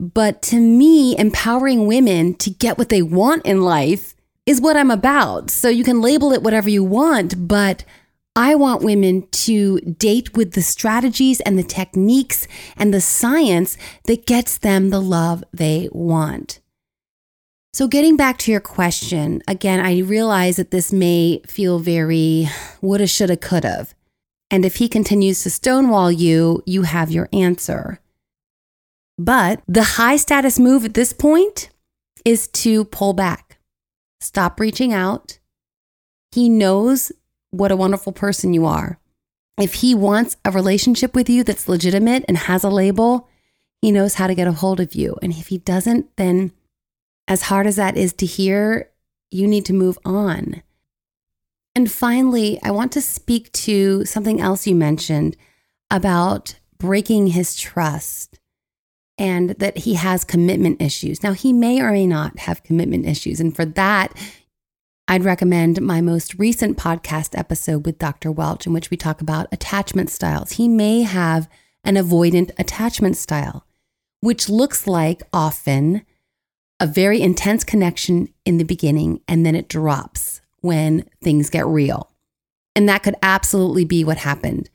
But 0.00 0.42
to 0.42 0.61
me, 0.61 1.16
empowering 1.16 1.87
women 1.87 2.35
to 2.35 2.50
get 2.50 2.78
what 2.78 2.88
they 2.88 3.02
want 3.02 3.46
in 3.46 3.62
life 3.62 4.14
is 4.46 4.61
what 4.61 4.76
I'm 4.76 4.90
about. 4.90 5.50
So 5.50 5.68
you 5.68 5.85
can 5.85 6.00
label 6.00 6.33
it 6.33 6.42
whatever 6.42 6.68
you 6.68 6.85
want, 6.85 7.48
but 7.48 7.85
I 8.37 8.57
want 8.57 8.83
women 8.83 9.28
to 9.28 9.78
date 9.80 10.37
with 10.37 10.52
the 10.52 10.62
strategies 10.62 11.40
and 11.40 11.57
the 11.57 11.62
techniques 11.62 12.48
and 12.76 12.92
the 12.92 13.00
science 13.00 13.76
that 14.07 14.26
gets 14.26 14.59
them 14.59 14.90
the 14.90 15.00
love 15.00 15.44
they 15.52 15.88
want. 15.92 16.61
So, 17.72 17.88
getting 17.88 18.16
back 18.16 18.38
to 18.38 18.52
your 18.52 18.61
question, 18.61 19.42
again, 19.48 19.80
I 19.80 19.98
realize 19.98 20.57
that 20.57 20.70
this 20.70 20.92
may 20.92 21.42
feel 21.46 21.80
very 21.80 22.48
woulda, 22.80 23.07
shoulda, 23.07 23.37
coulda. 23.37 23.88
And 24.50 24.64
if 24.64 24.76
he 24.76 24.88
continues 24.88 25.42
to 25.42 25.50
stonewall 25.50 26.12
you, 26.12 26.62
you 26.66 26.83
have 26.83 27.11
your 27.11 27.28
answer. 27.33 28.00
But 29.18 29.62
the 29.68 29.83
high 29.83 30.16
status 30.16 30.59
move 30.59 30.85
at 30.85 30.94
this 30.94 31.12
point 31.12 31.70
is 32.24 32.48
to 32.48 32.85
pull 32.87 33.12
back, 33.12 33.59
stop 34.20 34.59
reaching 34.59 34.92
out. 34.92 35.38
He 36.33 36.48
knows 36.48 37.12
what 37.50 37.70
a 37.70 37.77
wonderful 37.77 38.12
person 38.12 38.53
you 38.53 38.66
are. 38.66 38.98
If 39.61 39.74
he 39.74 39.94
wants 39.94 40.37
a 40.44 40.50
relationship 40.50 41.14
with 41.14 41.31
you 41.31 41.44
that's 41.44 41.68
legitimate 41.68 42.24
and 42.27 42.37
has 42.37 42.64
a 42.64 42.70
label, 42.70 43.29
he 43.81 43.92
knows 43.92 44.14
how 44.14 44.27
to 44.27 44.35
get 44.35 44.48
a 44.48 44.53
hold 44.53 44.81
of 44.81 44.94
you. 44.94 45.16
And 45.22 45.33
if 45.33 45.48
he 45.48 45.59
doesn't, 45.59 46.16
then 46.16 46.53
as 47.29 47.42
hard 47.42 47.66
as 47.66 47.77
that 47.77 47.96
is 47.96 48.12
to 48.14 48.27
hear, 48.27 48.90
you 49.31 49.46
need 49.46 49.64
to 49.66 49.72
move 49.72 49.98
on. 50.05 50.62
And 51.77 51.90
finally, 51.90 52.59
I 52.62 52.70
want 52.70 52.92
to 52.92 53.00
speak 53.00 53.53
to 53.53 54.05
something 54.05 54.40
else 54.40 54.66
you 54.66 54.74
mentioned 54.74 55.37
about 55.90 56.59
breaking 56.79 57.29
his 57.29 57.57
trust 57.57 58.38
and 59.18 59.50
that 59.50 59.79
he 59.79 59.94
has 59.94 60.24
commitment 60.24 60.83
issues. 60.83 61.22
Now, 61.22 61.33
he 61.33 61.53
may 61.53 61.81
or 61.81 61.92
may 61.92 62.07
not 62.07 62.40
have 62.40 62.62
commitment 62.62 63.07
issues. 63.07 63.40
And 63.40 63.55
for 63.55 63.64
that, 63.64 64.12
I'd 65.07 65.24
recommend 65.24 65.83
my 65.83 66.00
most 66.00 66.35
recent 66.38 66.79
podcast 66.79 67.38
episode 67.38 67.87
with 67.87 67.98
Dr. 67.98 68.33
Welch, 68.33 68.66
in 68.66 68.72
which 68.72 68.90
we 68.90 68.96
talk 68.96 69.20
about 69.20 69.48
attachment 69.53 70.11
styles. 70.11 70.53
He 70.53 70.66
may 70.66 71.03
have 71.03 71.48
an 71.85 71.94
avoidant 71.96 72.50
attachment 72.59 73.16
style, 73.16 73.66
which 74.20 74.48
looks 74.48 74.87
like 74.87 75.22
often 75.33 76.05
a 76.81 76.87
very 76.87 77.20
intense 77.20 77.62
connection 77.62 78.29
in 78.44 78.59
the 78.59 78.64
beginning 78.64 79.20
and 79.29 79.44
then 79.44 79.55
it 79.55 79.68
drops 79.68 80.40
when 80.61 81.05
things 81.22 81.50
get 81.50 81.66
real. 81.66 82.11
And 82.74 82.88
that 82.88 83.03
could 83.03 83.14
absolutely 83.22 83.85
be 83.85 84.03
what 84.03 84.16
happened. 84.16 84.70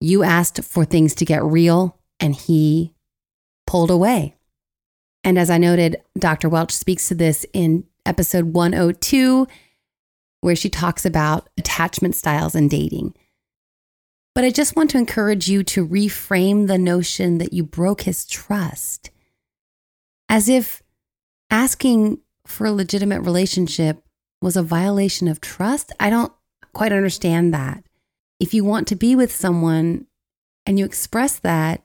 You 0.00 0.22
asked 0.22 0.62
for 0.62 0.84
things 0.84 1.14
to 1.16 1.24
get 1.24 1.42
real 1.42 1.98
and 2.20 2.34
he 2.34 2.94
pulled 3.70 3.90
away. 3.92 4.34
And 5.22 5.38
as 5.38 5.48
I 5.48 5.56
noted, 5.56 6.02
Dr. 6.18 6.48
Welch 6.48 6.72
speaks 6.72 7.06
to 7.06 7.14
this 7.14 7.46
in 7.52 7.84
episode 8.04 8.46
102 8.46 9.46
where 10.40 10.56
she 10.56 10.68
talks 10.68 11.06
about 11.06 11.48
attachment 11.56 12.16
styles 12.16 12.56
and 12.56 12.68
dating. 12.68 13.14
But 14.34 14.42
I 14.42 14.50
just 14.50 14.74
want 14.74 14.90
to 14.90 14.98
encourage 14.98 15.48
you 15.48 15.62
to 15.62 15.86
reframe 15.86 16.66
the 16.66 16.78
notion 16.78 17.38
that 17.38 17.52
you 17.52 17.62
broke 17.62 18.00
his 18.00 18.26
trust 18.26 19.10
as 20.28 20.48
if 20.48 20.82
asking 21.48 22.18
for 22.48 22.66
a 22.66 22.72
legitimate 22.72 23.20
relationship 23.20 24.02
was 24.42 24.56
a 24.56 24.64
violation 24.64 25.28
of 25.28 25.40
trust. 25.40 25.92
I 26.00 26.10
don't 26.10 26.32
quite 26.74 26.92
understand 26.92 27.54
that. 27.54 27.84
If 28.40 28.52
you 28.52 28.64
want 28.64 28.88
to 28.88 28.96
be 28.96 29.14
with 29.14 29.32
someone 29.32 30.08
and 30.66 30.76
you 30.76 30.84
express 30.84 31.38
that, 31.38 31.84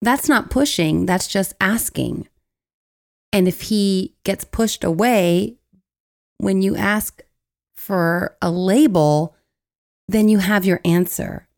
that's 0.00 0.28
not 0.28 0.50
pushing, 0.50 1.06
that's 1.06 1.26
just 1.26 1.54
asking. 1.60 2.28
And 3.32 3.46
if 3.46 3.62
he 3.62 4.14
gets 4.24 4.44
pushed 4.44 4.84
away 4.84 5.56
when 6.38 6.62
you 6.62 6.76
ask 6.76 7.22
for 7.76 8.36
a 8.40 8.50
label, 8.50 9.34
then 10.06 10.28
you 10.28 10.38
have 10.38 10.64
your 10.64 10.80
answer. 10.84 11.48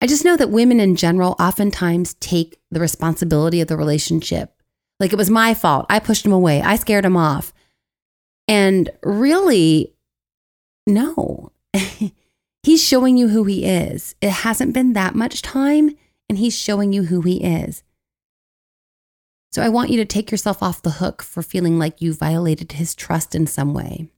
I 0.00 0.06
just 0.06 0.24
know 0.24 0.36
that 0.36 0.50
women 0.50 0.80
in 0.80 0.96
general 0.96 1.36
oftentimes 1.38 2.14
take 2.14 2.58
the 2.70 2.80
responsibility 2.80 3.60
of 3.60 3.68
the 3.68 3.76
relationship. 3.76 4.52
Like 4.98 5.12
it 5.12 5.16
was 5.16 5.30
my 5.30 5.54
fault. 5.54 5.86
I 5.88 5.98
pushed 5.98 6.24
him 6.24 6.32
away. 6.32 6.60
I 6.62 6.76
scared 6.76 7.04
him 7.04 7.16
off. 7.16 7.52
And 8.48 8.90
really, 9.02 9.94
no. 10.86 11.52
he's 12.62 12.84
showing 12.84 13.16
you 13.16 13.28
who 13.28 13.44
he 13.44 13.64
is. 13.64 14.14
It 14.20 14.30
hasn't 14.30 14.74
been 14.74 14.92
that 14.94 15.14
much 15.14 15.42
time, 15.42 15.96
and 16.28 16.38
he's 16.38 16.56
showing 16.56 16.92
you 16.92 17.04
who 17.04 17.20
he 17.22 17.42
is. 17.42 17.82
So 19.52 19.62
I 19.62 19.68
want 19.68 19.90
you 19.90 19.98
to 19.98 20.04
take 20.04 20.30
yourself 20.30 20.62
off 20.62 20.82
the 20.82 20.92
hook 20.92 21.22
for 21.22 21.42
feeling 21.42 21.78
like 21.78 22.00
you 22.00 22.14
violated 22.14 22.72
his 22.72 22.94
trust 22.94 23.34
in 23.34 23.46
some 23.46 23.74
way. 23.74 24.08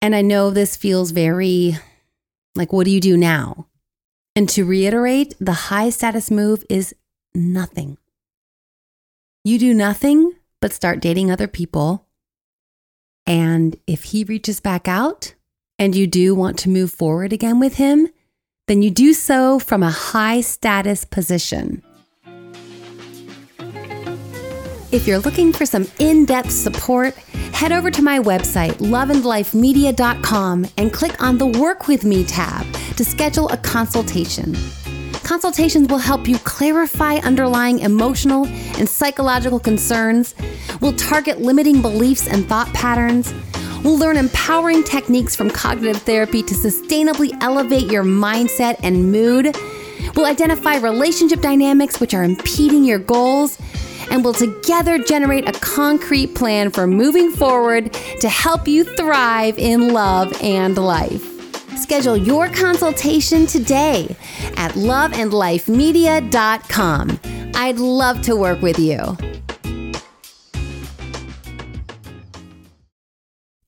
And 0.00 0.14
I 0.14 0.22
know 0.22 0.50
this 0.50 0.76
feels 0.76 1.10
very 1.10 1.76
like, 2.54 2.72
what 2.72 2.84
do 2.84 2.90
you 2.90 3.00
do 3.00 3.16
now? 3.16 3.66
And 4.34 4.48
to 4.50 4.64
reiterate, 4.64 5.34
the 5.38 5.52
high 5.52 5.90
status 5.90 6.30
move 6.30 6.64
is 6.70 6.94
nothing. 7.34 7.98
You 9.44 9.58
do 9.58 9.74
nothing 9.74 10.32
but 10.60 10.72
start 10.72 11.00
dating 11.00 11.30
other 11.30 11.46
people. 11.46 12.06
And 13.26 13.76
if 13.86 14.04
he 14.04 14.24
reaches 14.24 14.60
back 14.60 14.88
out 14.88 15.34
and 15.78 15.94
you 15.94 16.06
do 16.06 16.34
want 16.34 16.58
to 16.60 16.70
move 16.70 16.90
forward 16.90 17.32
again 17.32 17.60
with 17.60 17.74
him, 17.74 18.08
then 18.66 18.82
you 18.82 18.90
do 18.90 19.12
so 19.12 19.58
from 19.58 19.82
a 19.82 19.90
high 19.90 20.40
status 20.40 21.04
position. 21.04 21.82
If 24.92 25.06
you're 25.06 25.18
looking 25.18 25.52
for 25.52 25.66
some 25.66 25.86
in 25.98 26.24
depth 26.24 26.52
support, 26.52 27.14
head 27.52 27.72
over 27.72 27.90
to 27.90 28.02
my 28.02 28.18
website, 28.18 28.74
loveandlifemedia.com, 28.74 30.66
and 30.78 30.92
click 30.92 31.22
on 31.22 31.38
the 31.38 31.46
Work 31.46 31.88
With 31.88 32.04
Me 32.04 32.24
tab 32.24 32.66
to 32.96 33.04
schedule 33.04 33.48
a 33.48 33.56
consultation. 33.56 34.56
Consultations 35.24 35.88
will 35.88 35.98
help 35.98 36.28
you 36.28 36.38
clarify 36.38 37.16
underlying 37.16 37.80
emotional 37.80 38.46
and 38.78 38.88
psychological 38.88 39.58
concerns. 39.58 40.36
We'll 40.80 40.94
target 40.94 41.40
limiting 41.40 41.82
beliefs 41.82 42.28
and 42.28 42.48
thought 42.48 42.72
patterns. 42.72 43.34
We'll 43.82 43.98
learn 43.98 44.16
empowering 44.16 44.84
techniques 44.84 45.36
from 45.36 45.50
cognitive 45.50 46.02
therapy 46.02 46.42
to 46.42 46.54
sustainably 46.54 47.36
elevate 47.42 47.90
your 47.90 48.04
mindset 48.04 48.78
and 48.82 49.12
mood. 49.12 49.56
We'll 50.14 50.26
identify 50.26 50.76
relationship 50.76 51.40
dynamics 51.40 52.00
which 52.00 52.14
are 52.14 52.24
impeding 52.24 52.84
your 52.84 52.98
goals 52.98 53.58
and 54.10 54.24
we'll 54.24 54.34
together 54.34 54.98
generate 54.98 55.48
a 55.48 55.52
concrete 55.52 56.34
plan 56.34 56.70
for 56.70 56.86
moving 56.86 57.32
forward 57.32 57.92
to 58.20 58.28
help 58.28 58.68
you 58.68 58.84
thrive 58.84 59.58
in 59.58 59.92
love 59.92 60.32
and 60.42 60.78
life. 60.78 61.32
Schedule 61.76 62.16
your 62.16 62.48
consultation 62.48 63.46
today 63.46 64.16
at 64.56 64.72
loveandlifemedia.com. 64.72 67.20
I'd 67.54 67.78
love 67.78 68.22
to 68.22 68.34
work 68.36 68.62
with 68.62 68.78
you. 68.78 69.35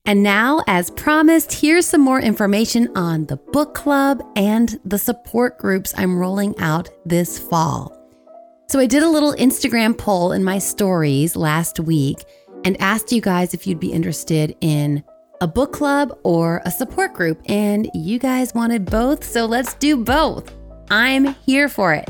And 0.09 0.23
now, 0.23 0.63
as 0.65 0.89
promised, 0.89 1.53
here's 1.53 1.85
some 1.85 2.01
more 2.01 2.19
information 2.19 2.89
on 2.97 3.27
the 3.27 3.37
book 3.37 3.75
club 3.75 4.23
and 4.35 4.79
the 4.83 4.97
support 4.97 5.59
groups 5.59 5.93
I'm 5.95 6.17
rolling 6.17 6.57
out 6.57 6.89
this 7.05 7.37
fall. 7.37 7.95
So, 8.69 8.79
I 8.79 8.87
did 8.87 9.03
a 9.03 9.07
little 9.07 9.35
Instagram 9.35 9.95
poll 9.95 10.31
in 10.31 10.43
my 10.43 10.57
stories 10.57 11.35
last 11.35 11.79
week 11.79 12.23
and 12.65 12.75
asked 12.81 13.11
you 13.11 13.21
guys 13.21 13.53
if 13.53 13.67
you'd 13.67 13.79
be 13.79 13.91
interested 13.91 14.57
in 14.61 15.03
a 15.41 15.47
book 15.47 15.73
club 15.73 16.17
or 16.23 16.63
a 16.65 16.71
support 16.71 17.13
group. 17.13 17.39
And 17.45 17.87
you 17.93 18.17
guys 18.17 18.55
wanted 18.55 18.87
both, 18.87 19.23
so 19.23 19.45
let's 19.45 19.75
do 19.75 19.95
both. 19.95 20.51
I'm 20.89 21.35
here 21.45 21.69
for 21.69 21.93
it. 21.93 22.09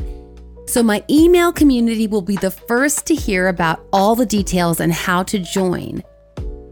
So, 0.68 0.82
my 0.82 1.04
email 1.10 1.52
community 1.52 2.08
will 2.08 2.22
be 2.22 2.38
the 2.38 2.52
first 2.52 3.06
to 3.08 3.14
hear 3.14 3.50
about 3.50 3.86
all 3.92 4.16
the 4.16 4.26
details 4.26 4.80
and 4.80 4.94
how 4.94 5.24
to 5.24 5.38
join. 5.38 6.02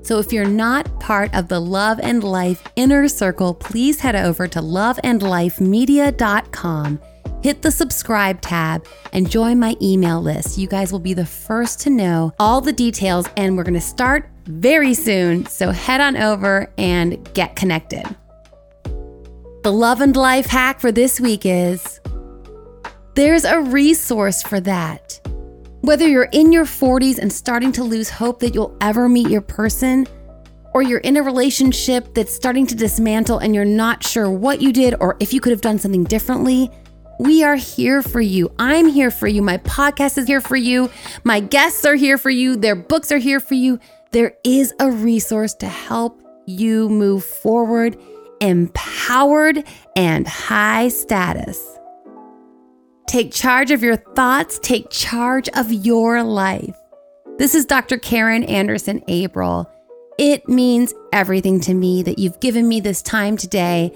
So, 0.08 0.18
if 0.20 0.32
you're 0.32 0.46
not 0.46 1.02
part 1.02 1.36
of 1.36 1.50
the 1.50 1.60
Love 1.60 2.00
and 2.02 2.24
Life 2.24 2.64
inner 2.78 3.10
circle, 3.10 3.54
please 3.54 4.00
head 4.00 4.16
over 4.16 4.48
to 4.48 4.60
loveandlifemedia.com, 4.60 7.02
hit 7.44 7.62
the 7.62 7.72
subscribe 7.72 8.40
tab, 8.40 8.86
and 9.12 9.30
join 9.30 9.60
my 9.60 9.76
email 9.82 10.22
list. 10.22 10.58
You 10.58 10.70
guys 10.70 10.94
will 10.94 11.02
be 11.02 11.14
the 11.14 11.26
first 11.26 11.82
to 11.82 11.90
know 11.90 12.32
all 12.40 12.62
the 12.62 12.72
details, 12.72 13.28
and 13.36 13.58
we're 13.58 13.66
going 13.66 13.74
to 13.74 13.82
start 13.82 14.30
very 14.46 14.94
soon. 14.94 15.46
So, 15.46 15.72
head 15.72 16.00
on 16.00 16.16
over 16.16 16.72
and 16.78 17.30
get 17.34 17.58
connected. 17.58 18.06
The 19.64 19.74
Love 19.74 20.00
and 20.00 20.16
Life 20.16 20.46
hack 20.46 20.80
for 20.80 20.94
this 20.94 21.20
week 21.20 21.42
is 21.44 22.00
there's 23.16 23.44
a 23.44 23.60
resource 23.60 24.42
for 24.42 24.62
that. 24.62 25.20
Whether 25.88 26.06
you're 26.06 26.28
in 26.34 26.52
your 26.52 26.66
40s 26.66 27.18
and 27.18 27.32
starting 27.32 27.72
to 27.72 27.82
lose 27.82 28.10
hope 28.10 28.42
that 28.42 28.54
you'll 28.54 28.76
ever 28.82 29.08
meet 29.08 29.30
your 29.30 29.40
person, 29.40 30.06
or 30.74 30.82
you're 30.82 31.00
in 31.00 31.16
a 31.16 31.24
relationship 31.24 32.14
that's 32.14 32.34
starting 32.34 32.68
to 32.68 32.76
dismantle 32.76 33.38
and 33.38 33.56
you're 33.56 33.64
not 33.64 34.04
sure 34.04 34.30
what 34.30 34.62
you 34.62 34.74
did 34.74 34.96
or 35.00 35.16
if 35.22 35.32
you 35.32 35.40
could 35.40 35.52
have 35.52 35.62
done 35.62 35.80
something 35.80 36.04
differently, 36.04 36.70
we 37.22 37.42
are 37.42 37.56
here 37.56 38.04
for 38.04 38.20
you. 38.20 38.54
I'm 38.60 38.90
here 38.90 39.10
for 39.10 39.30
you. 39.30 39.42
My 39.42 39.60
podcast 39.60 40.18
is 40.18 40.28
here 40.28 40.42
for 40.42 40.58
you. 40.58 40.92
My 41.24 41.40
guests 41.40 41.86
are 41.86 41.96
here 41.96 42.18
for 42.18 42.32
you. 42.32 42.58
Their 42.58 42.76
books 42.76 43.10
are 43.14 43.18
here 43.18 43.40
for 43.40 43.54
you. 43.54 43.80
There 44.12 44.34
is 44.44 44.74
a 44.82 44.92
resource 44.92 45.54
to 45.54 45.68
help 45.68 46.22
you 46.46 46.90
move 46.90 47.24
forward, 47.24 47.98
empowered 48.42 49.64
and 49.96 50.28
high 50.28 50.90
status. 50.90 51.77
Take 53.08 53.32
charge 53.32 53.72
of 53.72 53.82
your 53.82 53.96
thoughts, 53.96 54.60
take 54.60 54.90
charge 54.90 55.48
of 55.56 55.72
your 55.72 56.24
life. 56.24 56.76
This 57.38 57.56
is 57.56 57.64
Dr. 57.64 57.98
Karen 57.98 58.44
Anderson 58.44 59.00
Abril. 59.08 59.66
It 60.20 60.50
means 60.50 60.94
everything 61.14 61.62
to 61.62 61.74
me 61.74 62.04
that 62.04 62.20
you've 62.20 62.42
given 62.42 62.68
me 62.68 62.82
this 62.82 63.02
time 63.02 63.38
today. 63.38 63.94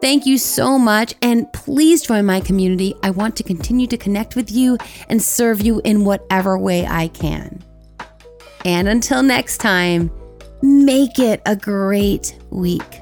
Thank 0.00 0.26
you 0.26 0.38
so 0.38 0.78
much, 0.78 1.14
and 1.22 1.52
please 1.52 2.02
join 2.02 2.24
my 2.24 2.38
community. 2.38 2.94
I 3.02 3.10
want 3.10 3.34
to 3.36 3.42
continue 3.42 3.88
to 3.88 3.96
connect 3.96 4.36
with 4.36 4.52
you 4.52 4.78
and 5.08 5.20
serve 5.20 5.60
you 5.60 5.80
in 5.84 6.04
whatever 6.04 6.56
way 6.56 6.86
I 6.86 7.08
can. 7.08 7.64
And 8.64 8.86
until 8.86 9.24
next 9.24 9.58
time, 9.58 10.08
make 10.62 11.18
it 11.18 11.42
a 11.46 11.56
great 11.56 12.38
week. 12.50 13.01